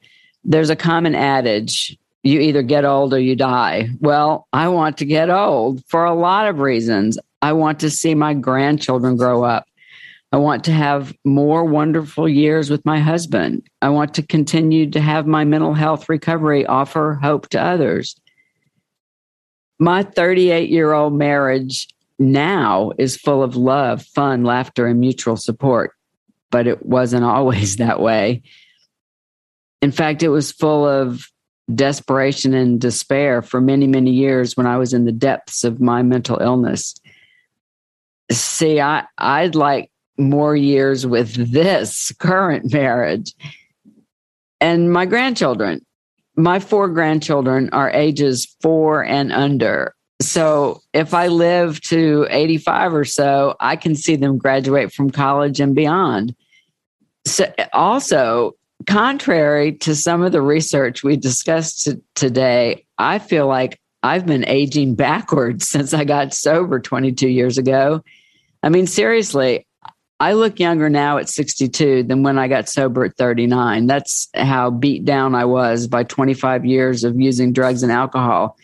There's 0.44 0.70
a 0.70 0.76
common 0.76 1.14
adage 1.14 1.96
you 2.24 2.40
either 2.40 2.62
get 2.62 2.87
old 2.87 3.12
or 3.12 3.18
you 3.18 3.37
die. 3.37 3.90
Well, 4.00 4.48
I 4.52 4.68
want 4.68 4.96
to 4.98 5.04
get 5.04 5.30
old 5.30 5.84
for 5.87 6.04
a 6.04 6.14
lot 6.14 6.48
of 6.48 6.58
reasons. 6.58 7.18
I 7.42 7.52
want 7.52 7.80
to 7.80 7.90
see 7.90 8.14
my 8.14 8.32
grandchildren 8.32 9.16
grow 9.16 9.44
up. 9.44 9.66
I 10.32 10.38
want 10.38 10.64
to 10.64 10.72
have 10.72 11.14
more 11.24 11.64
wonderful 11.64 12.28
years 12.28 12.70
with 12.70 12.84
my 12.84 12.98
husband. 12.98 13.62
I 13.82 13.90
want 13.90 14.14
to 14.14 14.22
continue 14.22 14.90
to 14.90 15.00
have 15.00 15.26
my 15.26 15.44
mental 15.44 15.74
health 15.74 16.08
recovery 16.08 16.66
offer 16.66 17.20
hope 17.22 17.50
to 17.50 17.62
others. 17.62 18.16
My 19.78 20.02
38 20.02 20.70
year 20.70 20.92
old 20.92 21.14
marriage 21.14 21.88
now 22.18 22.92
is 22.98 23.16
full 23.16 23.42
of 23.42 23.56
love, 23.56 24.02
fun, 24.02 24.44
laughter, 24.44 24.87
and 24.87 25.00
mutual 25.00 25.37
support, 25.37 25.92
but 26.50 26.66
it 26.66 26.84
wasn't 26.87 27.24
always 27.24 27.76
that 27.76 28.00
way. 28.00 28.42
In 29.82 29.92
fact, 29.92 30.22
it 30.22 30.28
was 30.28 30.52
full 30.52 30.87
of 30.87 31.26
desperation 31.72 32.54
and 32.54 32.80
despair 32.80 33.42
for 33.42 33.60
many, 33.60 33.87
many 33.87 34.10
years 34.10 34.56
when 34.56 34.66
I 34.66 34.76
was 34.76 34.92
in 34.92 35.04
the 35.04 35.12
depths 35.12 35.64
of 35.64 35.80
my 35.80 36.02
mental 36.02 36.38
illness. 36.40 36.94
See, 38.30 38.80
I, 38.80 39.04
I'd 39.18 39.54
like 39.54 39.90
more 40.18 40.54
years 40.54 41.06
with 41.06 41.52
this 41.52 42.12
current 42.18 42.72
marriage. 42.72 43.34
And 44.60 44.92
my 44.92 45.04
grandchildren, 45.04 45.84
my 46.36 46.58
four 46.58 46.88
grandchildren 46.88 47.70
are 47.72 47.90
ages 47.90 48.56
four 48.60 49.04
and 49.04 49.32
under. 49.32 49.94
So 50.20 50.80
if 50.92 51.14
I 51.14 51.28
live 51.28 51.80
to 51.82 52.26
85 52.30 52.94
or 52.94 53.04
so, 53.04 53.56
I 53.60 53.76
can 53.76 53.94
see 53.94 54.16
them 54.16 54.38
graduate 54.38 54.92
from 54.92 55.10
college 55.10 55.60
and 55.60 55.74
beyond. 55.74 56.34
So 57.26 57.52
also, 57.72 58.52
contrary 58.86 59.72
to 59.72 59.94
some 59.94 60.22
of 60.22 60.32
the 60.32 60.42
research 60.42 61.02
we 61.02 61.16
discussed 61.16 61.84
t- 61.84 61.96
today, 62.14 62.84
I 62.98 63.18
feel 63.18 63.46
like 63.46 63.80
I've 64.02 64.26
been 64.26 64.46
aging 64.46 64.94
backwards 64.96 65.68
since 65.68 65.94
I 65.94 66.04
got 66.04 66.34
sober 66.34 66.80
22 66.80 67.28
years 67.28 67.58
ago. 67.58 68.02
I 68.62 68.68
mean, 68.68 68.86
seriously, 68.86 69.66
I 70.24 70.32
look 70.32 70.58
younger 70.58 70.88
now 70.88 71.18
at 71.18 71.28
62 71.28 72.04
than 72.04 72.22
when 72.22 72.38
I 72.38 72.48
got 72.48 72.66
sober 72.66 73.04
at 73.04 73.14
39. 73.18 73.87
That's 73.87 74.26
how 74.32 74.70
beat 74.70 75.04
down 75.04 75.34
I 75.34 75.44
was 75.44 75.87
by 75.87 76.04
25 76.04 76.64
years 76.64 77.04
of 77.04 77.20
using 77.20 77.52
drugs 77.52 77.82
and 77.82 77.92
alcohol. 77.92 78.56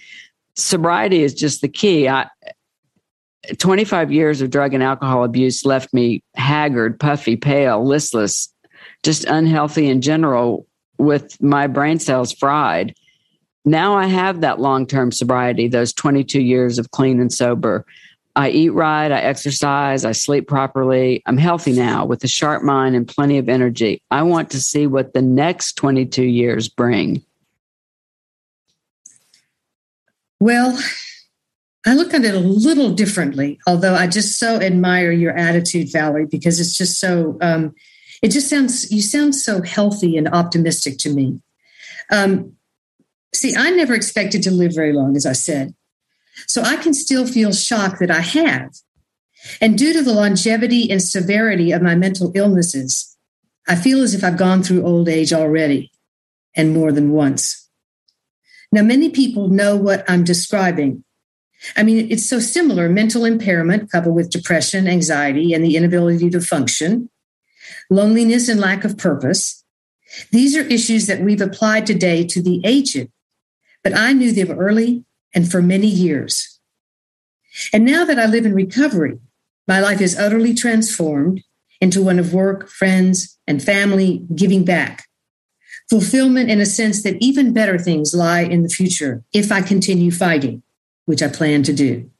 Sobriety 0.56 1.22
is 1.22 1.34
just 1.34 1.60
the 1.60 1.68
key. 1.68 2.08
I, 2.08 2.30
25 3.58 4.10
years 4.10 4.40
of 4.40 4.48
drug 4.48 4.72
and 4.72 4.82
alcohol 4.82 5.22
abuse 5.22 5.66
left 5.66 5.92
me 5.92 6.22
haggard, 6.34 6.98
puffy, 6.98 7.36
pale, 7.36 7.86
listless, 7.86 8.50
just 9.02 9.26
unhealthy 9.26 9.86
in 9.86 10.00
general 10.00 10.66
with 10.96 11.42
my 11.42 11.66
brain 11.66 11.98
cells 11.98 12.32
fried. 12.32 12.94
Now 13.66 13.98
I 13.98 14.06
have 14.06 14.40
that 14.40 14.60
long 14.60 14.86
term 14.86 15.12
sobriety, 15.12 15.68
those 15.68 15.92
22 15.92 16.40
years 16.40 16.78
of 16.78 16.90
clean 16.90 17.20
and 17.20 17.30
sober. 17.30 17.84
I 18.36 18.50
eat 18.50 18.70
right, 18.70 19.10
I 19.10 19.20
exercise, 19.20 20.04
I 20.04 20.12
sleep 20.12 20.46
properly. 20.46 21.22
I'm 21.26 21.36
healthy 21.36 21.72
now 21.72 22.04
with 22.04 22.22
a 22.22 22.28
sharp 22.28 22.62
mind 22.62 22.94
and 22.94 23.06
plenty 23.06 23.38
of 23.38 23.48
energy. 23.48 24.02
I 24.10 24.22
want 24.22 24.50
to 24.50 24.60
see 24.60 24.86
what 24.86 25.14
the 25.14 25.22
next 25.22 25.74
22 25.74 26.22
years 26.22 26.68
bring. 26.68 27.24
Well, 30.38 30.78
I 31.86 31.94
look 31.94 32.14
at 32.14 32.24
it 32.24 32.34
a 32.34 32.40
little 32.40 32.90
differently, 32.90 33.58
although 33.66 33.94
I 33.94 34.06
just 34.06 34.38
so 34.38 34.60
admire 34.60 35.10
your 35.12 35.36
attitude, 35.36 35.90
Valerie, 35.92 36.26
because 36.26 36.60
it's 36.60 36.76
just 36.76 37.00
so, 37.00 37.36
um, 37.40 37.74
it 38.22 38.28
just 38.30 38.48
sounds, 38.48 38.90
you 38.92 39.02
sound 39.02 39.34
so 39.34 39.62
healthy 39.62 40.16
and 40.16 40.28
optimistic 40.28 40.98
to 40.98 41.10
me. 41.10 41.40
Um, 42.10 42.56
see, 43.34 43.54
I 43.56 43.70
never 43.70 43.94
expected 43.94 44.42
to 44.44 44.50
live 44.50 44.74
very 44.74 44.92
long, 44.92 45.16
as 45.16 45.26
I 45.26 45.32
said. 45.32 45.74
So 46.46 46.62
I 46.62 46.76
can 46.76 46.94
still 46.94 47.26
feel 47.26 47.52
shock 47.52 47.98
that 47.98 48.10
I 48.10 48.20
have. 48.20 48.72
And 49.60 49.78
due 49.78 49.92
to 49.92 50.02
the 50.02 50.12
longevity 50.12 50.90
and 50.90 51.02
severity 51.02 51.72
of 51.72 51.82
my 51.82 51.94
mental 51.94 52.32
illnesses, 52.34 53.16
I 53.66 53.76
feel 53.76 54.02
as 54.02 54.14
if 54.14 54.24
I've 54.24 54.36
gone 54.36 54.62
through 54.62 54.84
old 54.84 55.08
age 55.08 55.32
already 55.32 55.90
and 56.56 56.74
more 56.74 56.92
than 56.92 57.12
once. 57.12 57.68
Now, 58.72 58.82
many 58.82 59.10
people 59.10 59.48
know 59.48 59.76
what 59.76 60.08
I'm 60.08 60.24
describing. 60.24 61.04
I 61.76 61.82
mean, 61.82 62.10
it's 62.10 62.28
so 62.28 62.38
similar 62.38 62.88
mental 62.88 63.24
impairment 63.24 63.90
coupled 63.90 64.14
with 64.14 64.30
depression, 64.30 64.88
anxiety, 64.88 65.52
and 65.52 65.64
the 65.64 65.76
inability 65.76 66.30
to 66.30 66.40
function, 66.40 67.10
loneliness 67.90 68.48
and 68.48 68.60
lack 68.60 68.84
of 68.84 68.96
purpose. 68.96 69.64
These 70.30 70.56
are 70.56 70.62
issues 70.62 71.06
that 71.06 71.20
we've 71.20 71.40
applied 71.40 71.86
today 71.86 72.24
to 72.26 72.42
the 72.42 72.60
aged, 72.64 73.10
but 73.84 73.96
I 73.96 74.12
knew 74.12 74.32
them 74.32 74.58
early 74.58 75.04
and 75.34 75.50
for 75.50 75.62
many 75.62 75.86
years. 75.86 76.58
And 77.72 77.84
now 77.84 78.04
that 78.04 78.18
I 78.18 78.26
live 78.26 78.46
in 78.46 78.54
recovery, 78.54 79.18
my 79.66 79.80
life 79.80 80.00
is 80.00 80.18
utterly 80.18 80.54
transformed 80.54 81.42
into 81.80 82.02
one 82.02 82.18
of 82.18 82.34
work, 82.34 82.68
friends, 82.68 83.38
and 83.46 83.62
family 83.62 84.26
giving 84.34 84.64
back. 84.64 85.06
Fulfillment 85.88 86.50
in 86.50 86.60
a 86.60 86.66
sense 86.66 87.02
that 87.02 87.16
even 87.20 87.52
better 87.52 87.78
things 87.78 88.14
lie 88.14 88.42
in 88.42 88.62
the 88.62 88.68
future 88.68 89.24
if 89.32 89.50
I 89.50 89.60
continue 89.60 90.10
fighting, 90.10 90.62
which 91.06 91.22
I 91.22 91.28
plan 91.28 91.62
to 91.64 91.72
do. 91.72 92.10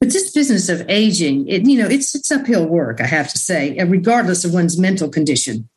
But 0.00 0.12
this 0.12 0.32
business 0.32 0.70
of 0.70 0.88
aging, 0.88 1.46
it, 1.48 1.66
you 1.66 1.76
know, 1.76 1.88
it's, 1.88 2.14
it's 2.14 2.30
uphill 2.30 2.66
work, 2.66 3.02
I 3.02 3.06
have 3.06 3.30
to 3.32 3.38
say, 3.38 3.78
uh, 3.78 3.84
regardless 3.84 4.44
of 4.44 4.54
one's 4.54 4.78
mental 4.78 5.10
condition. 5.10 5.68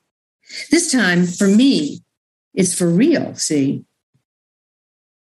This 0.72 0.92
time, 0.92 1.26
for 1.26 1.48
me, 1.48 2.02
it's 2.54 2.74
for 2.78 2.88
real, 2.88 3.36
see? 3.36 3.84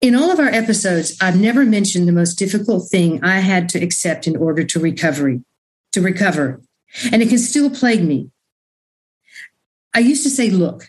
In 0.00 0.14
all 0.14 0.30
of 0.30 0.38
our 0.38 0.48
episodes, 0.48 1.16
I've 1.20 1.38
never 1.38 1.64
mentioned 1.66 2.08
the 2.08 2.12
most 2.12 2.34
difficult 2.34 2.88
thing 2.88 3.22
I 3.22 3.40
had 3.40 3.68
to 3.70 3.82
accept 3.82 4.26
in 4.26 4.34
order 4.34 4.64
to 4.64 4.80
recovery, 4.80 5.44
to 5.92 6.00
recover. 6.00 6.62
And 7.12 7.20
it 7.20 7.28
can 7.28 7.38
still 7.38 7.68
plague 7.68 8.02
me. 8.02 8.30
I 9.94 9.98
used 9.98 10.22
to 10.22 10.30
say, 10.30 10.48
look, 10.48 10.88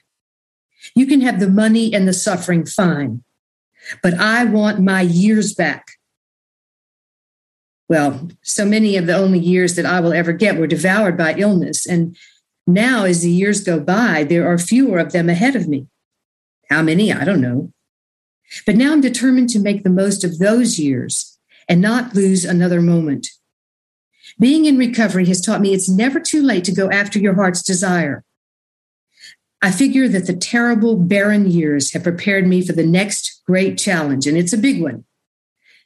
you 0.95 1.05
can 1.05 1.21
have 1.21 1.39
the 1.39 1.49
money 1.49 1.93
and 1.93 2.07
the 2.07 2.13
suffering, 2.13 2.65
fine, 2.65 3.23
but 4.01 4.13
I 4.13 4.45
want 4.45 4.79
my 4.79 5.01
years 5.01 5.53
back. 5.53 5.87
Well, 7.89 8.29
so 8.41 8.63
many 8.63 8.95
of 8.95 9.07
the 9.07 9.15
only 9.15 9.39
years 9.39 9.75
that 9.75 9.85
I 9.85 9.99
will 9.99 10.13
ever 10.13 10.31
get 10.31 10.57
were 10.57 10.67
devoured 10.67 11.17
by 11.17 11.33
illness. 11.33 11.85
And 11.85 12.15
now, 12.65 13.03
as 13.03 13.21
the 13.21 13.29
years 13.29 13.61
go 13.61 13.81
by, 13.81 14.23
there 14.23 14.47
are 14.47 14.57
fewer 14.57 14.99
of 14.99 15.11
them 15.11 15.27
ahead 15.27 15.57
of 15.57 15.67
me. 15.67 15.87
How 16.69 16.81
many? 16.81 17.11
I 17.11 17.25
don't 17.25 17.41
know. 17.41 17.73
But 18.65 18.75
now 18.75 18.91
I'm 18.91 19.01
determined 19.01 19.49
to 19.49 19.59
make 19.59 19.83
the 19.83 19.89
most 19.89 20.23
of 20.23 20.39
those 20.39 20.79
years 20.79 21.37
and 21.67 21.81
not 21.81 22.15
lose 22.15 22.43
another 22.43 22.81
moment. 22.81 23.27
Being 24.39 24.65
in 24.65 24.77
recovery 24.77 25.25
has 25.27 25.41
taught 25.41 25.61
me 25.61 25.73
it's 25.73 25.89
never 25.89 26.19
too 26.19 26.41
late 26.41 26.63
to 26.65 26.73
go 26.73 26.89
after 26.89 27.19
your 27.19 27.35
heart's 27.35 27.61
desire. 27.61 28.23
I 29.61 29.71
figure 29.71 30.07
that 30.07 30.25
the 30.25 30.35
terrible, 30.35 30.97
barren 30.97 31.49
years 31.49 31.93
have 31.93 32.03
prepared 32.03 32.47
me 32.47 32.65
for 32.65 32.73
the 32.73 32.85
next 32.85 33.41
great 33.45 33.77
challenge, 33.77 34.25
and 34.25 34.37
it's 34.37 34.53
a 34.53 34.57
big 34.57 34.81
one 34.81 35.05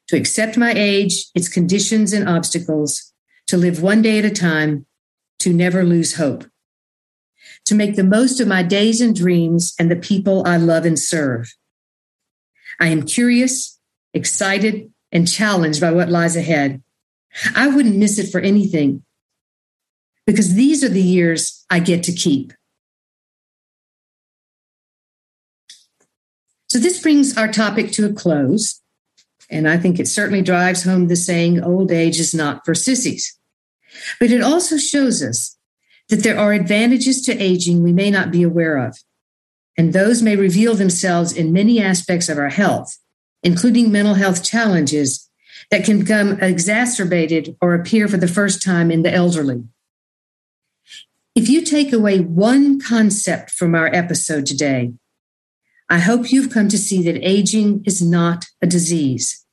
to 0.07 0.15
accept 0.15 0.57
my 0.57 0.71
age, 0.75 1.25
its 1.33 1.49
conditions 1.49 2.13
and 2.13 2.29
obstacles, 2.29 3.11
to 3.47 3.57
live 3.57 3.81
one 3.81 4.01
day 4.01 4.19
at 4.19 4.25
a 4.25 4.29
time, 4.29 4.85
to 5.39 5.51
never 5.51 5.83
lose 5.83 6.15
hope, 6.15 6.45
to 7.65 7.75
make 7.75 7.95
the 7.95 8.03
most 8.03 8.39
of 8.39 8.47
my 8.47 8.63
days 8.63 9.01
and 9.01 9.15
dreams 9.15 9.73
and 9.79 9.89
the 9.89 9.95
people 9.95 10.45
I 10.45 10.57
love 10.57 10.85
and 10.85 10.97
serve. 10.97 11.53
I 12.79 12.87
am 12.87 13.03
curious, 13.03 13.79
excited, 14.13 14.91
and 15.11 15.29
challenged 15.29 15.81
by 15.81 15.91
what 15.91 16.09
lies 16.09 16.35
ahead. 16.35 16.81
I 17.55 17.67
wouldn't 17.67 17.97
miss 17.97 18.17
it 18.17 18.31
for 18.31 18.39
anything 18.39 19.03
because 20.25 20.55
these 20.55 20.83
are 20.83 20.89
the 20.89 21.01
years 21.01 21.65
I 21.69 21.79
get 21.79 22.03
to 22.03 22.13
keep. 22.13 22.53
So, 26.69 26.79
this 26.79 27.01
brings 27.01 27.37
our 27.37 27.51
topic 27.51 27.91
to 27.93 28.05
a 28.05 28.13
close. 28.13 28.81
And 29.49 29.69
I 29.69 29.77
think 29.77 29.99
it 29.99 30.07
certainly 30.07 30.41
drives 30.41 30.83
home 30.83 31.07
the 31.07 31.15
saying, 31.15 31.63
old 31.63 31.91
age 31.91 32.19
is 32.19 32.33
not 32.33 32.65
for 32.65 32.73
sissies. 32.73 33.37
But 34.19 34.31
it 34.31 34.41
also 34.41 34.77
shows 34.77 35.21
us 35.21 35.55
that 36.09 36.23
there 36.23 36.37
are 36.37 36.51
advantages 36.51 37.21
to 37.23 37.37
aging 37.41 37.81
we 37.83 37.93
may 37.93 38.09
not 38.09 38.31
be 38.31 38.43
aware 38.43 38.77
of 38.77 38.97
and 39.77 39.93
those 39.93 40.21
may 40.21 40.35
reveal 40.35 40.75
themselves 40.75 41.33
in 41.33 41.51
many 41.51 41.81
aspects 41.81 42.29
of 42.29 42.37
our 42.37 42.49
health, 42.49 42.97
including 43.43 43.91
mental 43.91 44.13
health 44.13 44.43
challenges 44.43 45.29
that 45.71 45.83
can 45.83 45.99
become 45.99 46.39
exacerbated 46.41 47.55
or 47.61 47.73
appear 47.73 48.07
for 48.07 48.17
the 48.17 48.27
first 48.27 48.61
time 48.61 48.91
in 48.91 49.01
the 49.01 49.13
elderly. 49.13 49.63
If 51.33 51.49
you 51.49 51.63
take 51.63 51.91
away 51.91 52.19
one 52.19 52.79
concept 52.79 53.51
from 53.51 53.75
our 53.75 53.87
episode 53.87 54.45
today, 54.45 54.93
I 55.89 55.99
hope 55.99 56.31
you've 56.31 56.51
come 56.51 56.69
to 56.69 56.77
see 56.77 57.03
that 57.03 57.27
aging 57.27 57.83
is 57.85 58.01
not 58.01 58.45
a 58.61 58.67
disease. 58.67 59.45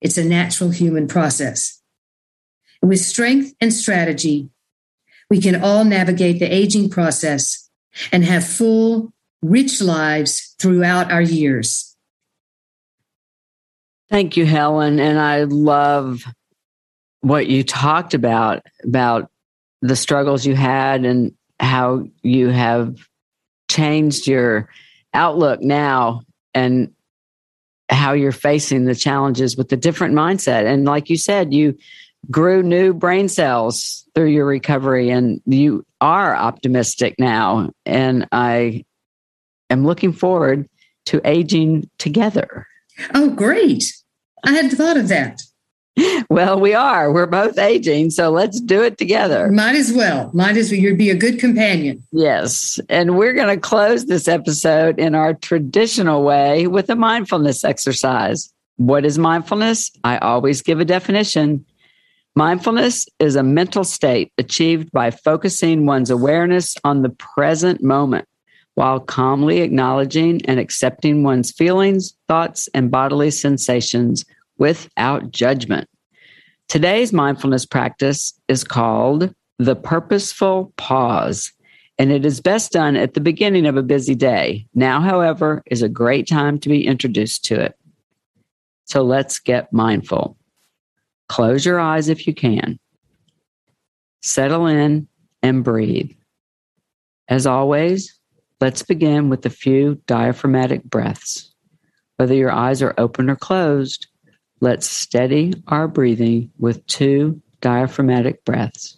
It's 0.00 0.18
a 0.18 0.24
natural 0.24 0.70
human 0.70 1.08
process. 1.08 1.80
with 2.82 3.00
strength 3.00 3.54
and 3.62 3.72
strategy, 3.72 4.50
we 5.30 5.40
can 5.40 5.62
all 5.62 5.84
navigate 5.84 6.38
the 6.38 6.54
aging 6.54 6.90
process 6.90 7.70
and 8.12 8.22
have 8.22 8.46
full, 8.46 9.13
rich 9.44 9.82
lives 9.82 10.54
throughout 10.58 11.12
our 11.12 11.20
years. 11.20 11.94
Thank 14.08 14.36
you, 14.36 14.46
Helen. 14.46 14.98
And 14.98 15.18
I 15.18 15.44
love 15.44 16.24
what 17.20 17.46
you 17.46 17.62
talked 17.62 18.14
about, 18.14 18.64
about 18.82 19.30
the 19.82 19.96
struggles 19.96 20.46
you 20.46 20.54
had 20.54 21.04
and 21.04 21.32
how 21.60 22.06
you 22.22 22.48
have 22.48 22.96
changed 23.70 24.26
your 24.26 24.68
outlook 25.12 25.60
now 25.60 26.22
and 26.54 26.92
how 27.90 28.12
you're 28.14 28.32
facing 28.32 28.86
the 28.86 28.94
challenges 28.94 29.56
with 29.56 29.70
a 29.72 29.76
different 29.76 30.14
mindset. 30.14 30.64
And 30.64 30.86
like 30.86 31.10
you 31.10 31.18
said, 31.18 31.52
you 31.52 31.76
grew 32.30 32.62
new 32.62 32.94
brain 32.94 33.28
cells 33.28 34.08
through 34.14 34.28
your 34.28 34.46
recovery 34.46 35.10
and 35.10 35.42
you 35.44 35.84
are 36.00 36.34
optimistic 36.34 37.14
now. 37.18 37.70
And 37.84 38.26
I 38.32 38.84
am 39.70 39.84
looking 39.84 40.12
forward 40.12 40.68
to 41.06 41.20
aging 41.24 41.88
together. 41.98 42.66
Oh, 43.14 43.30
great. 43.30 43.92
I 44.44 44.52
hadn't 44.52 44.76
thought 44.76 44.96
of 44.96 45.08
that. 45.08 45.42
Well, 46.28 46.58
we 46.58 46.74
are. 46.74 47.12
We're 47.12 47.26
both 47.26 47.56
aging, 47.56 48.10
so 48.10 48.30
let's 48.30 48.60
do 48.60 48.82
it 48.82 48.98
together. 48.98 49.50
Might 49.52 49.76
as 49.76 49.92
well. 49.92 50.30
Might 50.34 50.56
as 50.56 50.70
well. 50.70 50.80
You'd 50.80 50.98
be 50.98 51.10
a 51.10 51.14
good 51.14 51.38
companion. 51.38 52.02
Yes. 52.10 52.80
And 52.88 53.16
we're 53.16 53.32
going 53.32 53.54
to 53.54 53.60
close 53.60 54.06
this 54.06 54.26
episode 54.26 54.98
in 54.98 55.14
our 55.14 55.34
traditional 55.34 56.24
way 56.24 56.66
with 56.66 56.90
a 56.90 56.96
mindfulness 56.96 57.62
exercise. 57.62 58.52
What 58.76 59.04
is 59.04 59.18
mindfulness? 59.18 59.92
I 60.02 60.18
always 60.18 60.62
give 60.62 60.80
a 60.80 60.84
definition. 60.84 61.64
Mindfulness 62.34 63.06
is 63.20 63.36
a 63.36 63.44
mental 63.44 63.84
state 63.84 64.32
achieved 64.36 64.90
by 64.90 65.12
focusing 65.12 65.86
one's 65.86 66.10
awareness 66.10 66.74
on 66.82 67.02
the 67.02 67.10
present 67.10 67.84
moment 67.84 68.26
while 68.74 69.00
calmly 69.00 69.60
acknowledging 69.60 70.44
and 70.46 70.58
accepting 70.58 71.22
one's 71.22 71.52
feelings, 71.52 72.14
thoughts, 72.28 72.68
and 72.74 72.90
bodily 72.90 73.30
sensations 73.30 74.24
without 74.58 75.30
judgment. 75.30 75.88
Today's 76.68 77.12
mindfulness 77.12 77.66
practice 77.66 78.32
is 78.48 78.64
called 78.64 79.34
the 79.58 79.76
purposeful 79.76 80.72
pause, 80.76 81.52
and 81.98 82.10
it 82.10 82.26
is 82.26 82.40
best 82.40 82.72
done 82.72 82.96
at 82.96 83.14
the 83.14 83.20
beginning 83.20 83.66
of 83.66 83.76
a 83.76 83.82
busy 83.82 84.14
day. 84.14 84.66
Now, 84.74 85.00
however, 85.00 85.62
is 85.66 85.82
a 85.82 85.88
great 85.88 86.26
time 86.26 86.58
to 86.60 86.68
be 86.68 86.86
introduced 86.86 87.44
to 87.46 87.60
it. 87.60 87.78
So 88.86 89.02
let's 89.02 89.38
get 89.38 89.72
mindful. 89.72 90.36
Close 91.28 91.64
your 91.64 91.78
eyes 91.78 92.08
if 92.08 92.26
you 92.26 92.34
can. 92.34 92.78
Settle 94.22 94.66
in 94.66 95.06
and 95.42 95.62
breathe. 95.62 96.10
As 97.28 97.46
always, 97.46 98.18
let's 98.64 98.82
begin 98.82 99.28
with 99.28 99.44
a 99.44 99.50
few 99.50 100.00
diaphragmatic 100.06 100.84
breaths. 100.84 101.52
Whether 102.16 102.34
your 102.34 102.52
eyes 102.52 102.80
are 102.80 102.94
open 102.96 103.28
or 103.28 103.36
closed, 103.36 104.06
Let's 104.64 104.88
steady 104.88 105.52
our 105.68 105.86
breathing 105.86 106.50
with 106.58 106.86
two 106.86 107.42
diaphragmatic 107.60 108.46
breaths. 108.46 108.96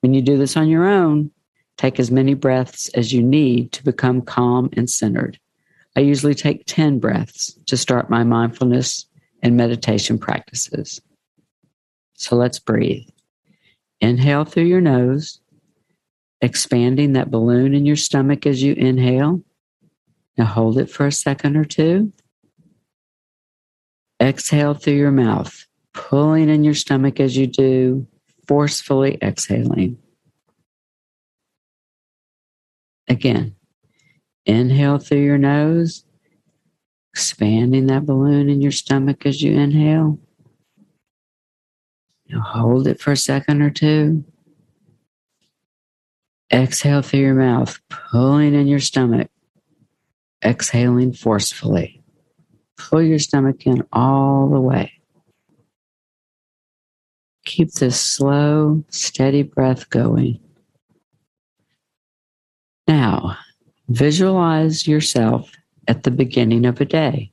When 0.00 0.12
you 0.12 0.22
do 0.22 0.36
this 0.36 0.56
on 0.56 0.68
your 0.68 0.88
own, 0.88 1.30
take 1.76 2.00
as 2.00 2.10
many 2.10 2.34
breaths 2.34 2.88
as 2.96 3.12
you 3.12 3.22
need 3.22 3.70
to 3.74 3.84
become 3.84 4.22
calm 4.22 4.70
and 4.72 4.90
centered. 4.90 5.38
I 5.94 6.00
usually 6.00 6.34
take 6.34 6.64
10 6.66 6.98
breaths 6.98 7.56
to 7.66 7.76
start 7.76 8.10
my 8.10 8.24
mindfulness 8.24 9.06
and 9.40 9.56
meditation 9.56 10.18
practices. 10.18 11.00
So 12.14 12.34
let's 12.34 12.58
breathe. 12.58 13.06
Inhale 14.00 14.46
through 14.46 14.64
your 14.64 14.80
nose, 14.80 15.40
expanding 16.40 17.12
that 17.14 17.30
balloon 17.30 17.74
in 17.74 17.86
your 17.86 17.96
stomach 17.96 18.46
as 18.46 18.62
you 18.62 18.74
inhale. 18.74 19.42
Now 20.36 20.44
hold 20.44 20.78
it 20.78 20.90
for 20.90 21.06
a 21.06 21.12
second 21.12 21.56
or 21.56 21.64
two. 21.64 22.12
Exhale 24.20 24.74
through 24.74 24.94
your 24.94 25.10
mouth, 25.10 25.66
pulling 25.92 26.48
in 26.48 26.64
your 26.64 26.74
stomach 26.74 27.20
as 27.20 27.36
you 27.36 27.46
do, 27.46 28.06
forcefully 28.46 29.18
exhaling. 29.22 29.98
Again, 33.08 33.54
inhale 34.44 34.98
through 34.98 35.24
your 35.24 35.38
nose, 35.38 36.04
expanding 37.14 37.86
that 37.86 38.06
balloon 38.06 38.48
in 38.48 38.60
your 38.60 38.72
stomach 38.72 39.24
as 39.24 39.42
you 39.42 39.52
inhale. 39.52 40.18
Now 42.28 42.40
hold 42.40 42.86
it 42.86 43.00
for 43.00 43.12
a 43.12 43.16
second 43.16 43.62
or 43.62 43.70
two. 43.70 44.24
Exhale 46.52 47.02
through 47.02 47.20
your 47.20 47.34
mouth, 47.34 47.78
pulling 47.90 48.54
in 48.54 48.66
your 48.66 48.80
stomach, 48.80 49.30
exhaling 50.42 51.12
forcefully. 51.12 52.02
Pull 52.78 53.02
your 53.02 53.18
stomach 53.18 53.66
in 53.66 53.84
all 53.92 54.48
the 54.48 54.60
way. 54.60 54.92
Keep 57.44 57.72
this 57.72 58.00
slow, 58.00 58.84
steady 58.88 59.42
breath 59.42 59.90
going. 59.90 60.40
Now, 62.86 63.36
visualize 63.88 64.86
yourself 64.86 65.50
at 65.86 66.04
the 66.04 66.10
beginning 66.10 66.64
of 66.64 66.80
a 66.80 66.84
day. 66.84 67.32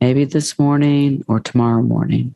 Maybe 0.00 0.24
this 0.24 0.58
morning 0.58 1.24
or 1.28 1.40
tomorrow 1.40 1.82
morning. 1.82 2.34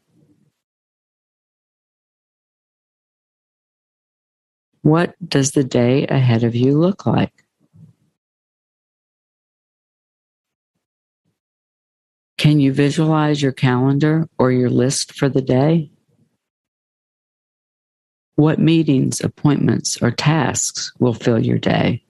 What 4.89 5.17
does 5.29 5.51
the 5.51 5.65
day 5.65 6.07
ahead 6.07 6.45
of 6.45 6.55
you 6.55 6.73
look 6.73 7.05
like? 7.05 7.45
Can 12.39 12.59
you 12.59 12.73
visualize 12.73 13.43
your 13.43 13.53
calendar 13.53 14.31
or 14.39 14.51
your 14.51 14.71
list 14.71 15.13
for 15.13 15.29
the 15.29 15.43
day? 15.43 15.91
What 18.37 18.59
meetings, 18.59 19.21
appointments, 19.21 20.01
or 20.01 20.11
tasks 20.11 20.91
will 20.99 21.13
fill 21.13 21.39
your 21.39 21.59
day? 21.59 22.03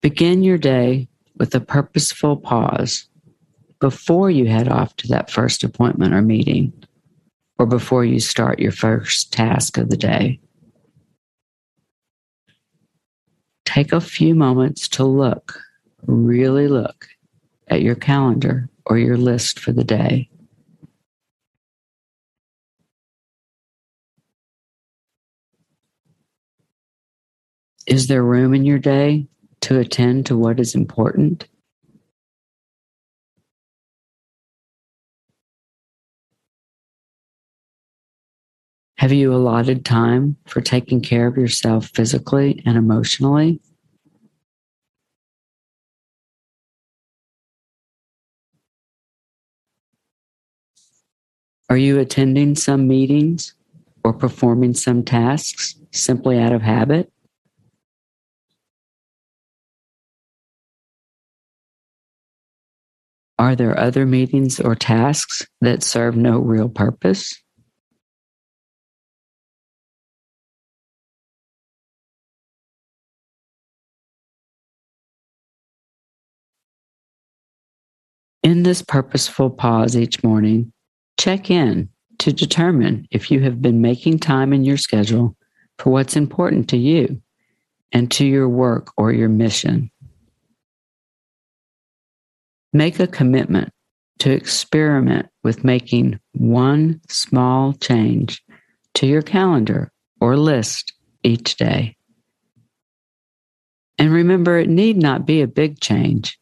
Begin 0.00 0.42
your 0.42 0.56
day 0.56 1.06
with 1.36 1.54
a 1.54 1.60
purposeful 1.60 2.38
pause 2.38 3.10
before 3.80 4.30
you 4.30 4.46
head 4.46 4.68
off 4.68 4.94
to 4.96 5.08
that 5.08 5.30
first 5.30 5.64
appointment 5.64 6.14
or 6.14 6.22
meeting, 6.22 6.72
or 7.58 7.66
before 7.66 8.04
you 8.04 8.20
start 8.20 8.58
your 8.58 8.72
first 8.72 9.32
task 9.32 9.78
of 9.78 9.90
the 9.90 9.96
day. 9.96 10.40
take 13.68 13.92
a 13.92 14.00
few 14.00 14.34
moments 14.34 14.88
to 14.88 15.04
look, 15.04 15.60
really 16.06 16.68
look 16.68 17.06
at 17.68 17.82
your 17.82 17.94
calendar 17.94 18.66
or 18.86 18.96
your 18.96 19.18
list 19.18 19.58
for 19.58 19.72
the 19.72 19.84
day. 19.84 20.30
Is 27.86 28.06
there 28.06 28.22
room 28.22 28.54
in 28.54 28.64
your 28.64 28.78
day 28.78 29.28
to 29.60 29.78
attend 29.78 30.24
to 30.26 30.36
what 30.36 30.58
is 30.58 30.74
important? 30.74 31.46
Have 38.98 39.12
you 39.12 39.32
allotted 39.32 39.84
time 39.84 40.36
for 40.46 40.60
taking 40.60 41.00
care 41.00 41.28
of 41.28 41.36
yourself 41.36 41.86
physically 41.94 42.60
and 42.66 42.76
emotionally? 42.76 43.60
Are 51.70 51.76
you 51.76 52.00
attending 52.00 52.56
some 52.56 52.88
meetings 52.88 53.54
or 54.02 54.12
performing 54.12 54.74
some 54.74 55.04
tasks 55.04 55.76
simply 55.92 56.36
out 56.40 56.52
of 56.52 56.62
habit? 56.62 57.12
Are 63.38 63.54
there 63.54 63.78
other 63.78 64.04
meetings 64.04 64.58
or 64.58 64.74
tasks 64.74 65.46
that 65.60 65.84
serve 65.84 66.16
no 66.16 66.40
real 66.40 66.68
purpose? 66.68 67.40
In 78.58 78.64
this 78.64 78.82
purposeful 78.82 79.50
pause 79.50 79.96
each 79.96 80.24
morning, 80.24 80.72
check 81.16 81.48
in 81.48 81.90
to 82.18 82.32
determine 82.32 83.06
if 83.12 83.30
you 83.30 83.38
have 83.42 83.62
been 83.62 83.80
making 83.80 84.18
time 84.18 84.52
in 84.52 84.64
your 84.64 84.76
schedule 84.76 85.36
for 85.78 85.90
what's 85.90 86.16
important 86.16 86.68
to 86.70 86.76
you 86.76 87.22
and 87.92 88.10
to 88.10 88.26
your 88.26 88.48
work 88.48 88.90
or 88.96 89.12
your 89.12 89.28
mission. 89.28 89.92
Make 92.72 92.98
a 92.98 93.06
commitment 93.06 93.72
to 94.18 94.32
experiment 94.32 95.28
with 95.44 95.62
making 95.62 96.18
one 96.32 97.00
small 97.08 97.74
change 97.74 98.42
to 98.94 99.06
your 99.06 99.22
calendar 99.22 99.92
or 100.20 100.36
list 100.36 100.94
each 101.22 101.54
day. 101.54 101.96
And 103.98 104.12
remember, 104.12 104.58
it 104.58 104.68
need 104.68 104.96
not 104.96 105.26
be 105.26 105.42
a 105.42 105.46
big 105.46 105.78
change, 105.78 106.40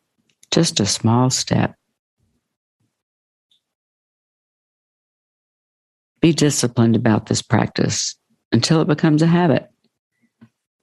just 0.51 0.81
a 0.81 0.87
small 0.87 1.29
step. 1.29 1.77
Be 6.27 6.33
disciplined 6.33 6.97
about 6.97 7.27
this 7.27 7.41
practice 7.41 8.17
until 8.51 8.81
it 8.81 8.89
becomes 8.89 9.23
a 9.23 9.29
habit. 9.29 9.71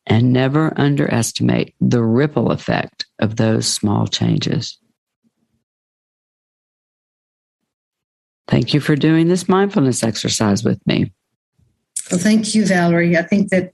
and 0.06 0.32
never 0.32 0.74
underestimate 0.80 1.76
the 1.82 2.02
ripple 2.02 2.50
effect 2.50 3.06
of 3.20 3.36
those 3.36 3.68
small 3.68 4.08
changes. 4.08 4.78
Thank 8.48 8.74
you 8.74 8.80
for 8.80 8.96
doing 8.96 9.28
this 9.28 9.50
mindfulness 9.50 10.02
exercise 10.02 10.64
with 10.64 10.80
me. 10.88 11.12
Well, 12.10 12.22
thank 12.22 12.56
you, 12.56 12.66
Valerie. 12.66 13.18
I 13.18 13.24
think 13.24 13.50
that, 13.50 13.74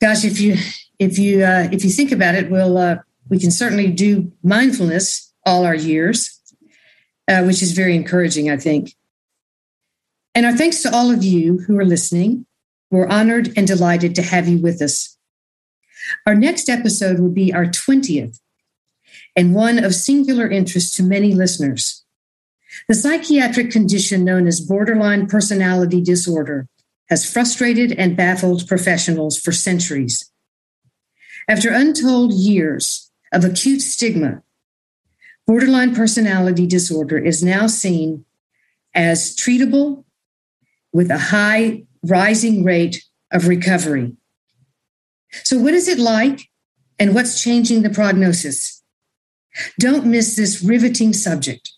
gosh, 0.00 0.24
if 0.24 0.40
you 0.40 0.56
if 0.98 1.18
you 1.18 1.44
uh, 1.44 1.68
if 1.70 1.84
you 1.84 1.90
think 1.90 2.10
about 2.10 2.36
it, 2.36 2.50
we'll 2.50 2.78
uh, 2.78 2.96
we 3.28 3.38
can 3.38 3.50
certainly 3.50 3.92
do 3.92 4.32
mindfulness 4.42 5.30
all 5.44 5.66
our 5.66 5.74
years, 5.74 6.40
uh, 7.28 7.42
which 7.42 7.60
is 7.60 7.72
very 7.72 7.94
encouraging, 7.94 8.48
I 8.50 8.56
think. 8.56 8.94
And 10.34 10.46
our 10.46 10.56
thanks 10.56 10.82
to 10.82 10.94
all 10.94 11.10
of 11.10 11.22
you 11.22 11.58
who 11.58 11.78
are 11.78 11.84
listening. 11.84 12.46
We're 12.90 13.08
honored 13.08 13.52
and 13.56 13.66
delighted 13.66 14.14
to 14.16 14.22
have 14.22 14.48
you 14.48 14.58
with 14.58 14.80
us. 14.80 15.16
Our 16.26 16.34
next 16.34 16.68
episode 16.68 17.18
will 17.18 17.30
be 17.30 17.52
our 17.52 17.66
20th 17.66 18.38
and 19.36 19.54
one 19.54 19.82
of 19.82 19.94
singular 19.94 20.48
interest 20.50 20.94
to 20.96 21.02
many 21.02 21.34
listeners. 21.34 22.04
The 22.88 22.94
psychiatric 22.94 23.70
condition 23.70 24.24
known 24.24 24.46
as 24.46 24.60
borderline 24.60 25.26
personality 25.26 26.00
disorder 26.00 26.68
has 27.08 27.30
frustrated 27.30 27.92
and 27.92 28.16
baffled 28.16 28.66
professionals 28.66 29.38
for 29.38 29.52
centuries. 29.52 30.30
After 31.48 31.70
untold 31.70 32.32
years 32.32 33.10
of 33.32 33.44
acute 33.44 33.82
stigma, 33.82 34.42
borderline 35.46 35.94
personality 35.94 36.66
disorder 36.66 37.18
is 37.18 37.42
now 37.42 37.66
seen 37.66 38.24
as 38.94 39.36
treatable 39.36 40.04
with 40.92 41.10
a 41.10 41.18
high 41.18 41.84
rising 42.02 42.64
rate 42.64 43.02
of 43.32 43.48
recovery. 43.48 44.16
So, 45.44 45.58
what 45.58 45.74
is 45.74 45.88
it 45.88 45.98
like 45.98 46.48
and 46.98 47.14
what's 47.14 47.42
changing 47.42 47.82
the 47.82 47.90
prognosis? 47.90 48.82
Don't 49.78 50.06
miss 50.06 50.36
this 50.36 50.62
riveting 50.62 51.12
subject. 51.12 51.70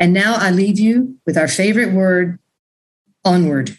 And 0.00 0.12
now 0.12 0.36
I 0.36 0.50
leave 0.50 0.78
you 0.78 1.18
with 1.26 1.36
our 1.36 1.48
favorite 1.48 1.92
word 1.92 2.38
onward. 3.24 3.78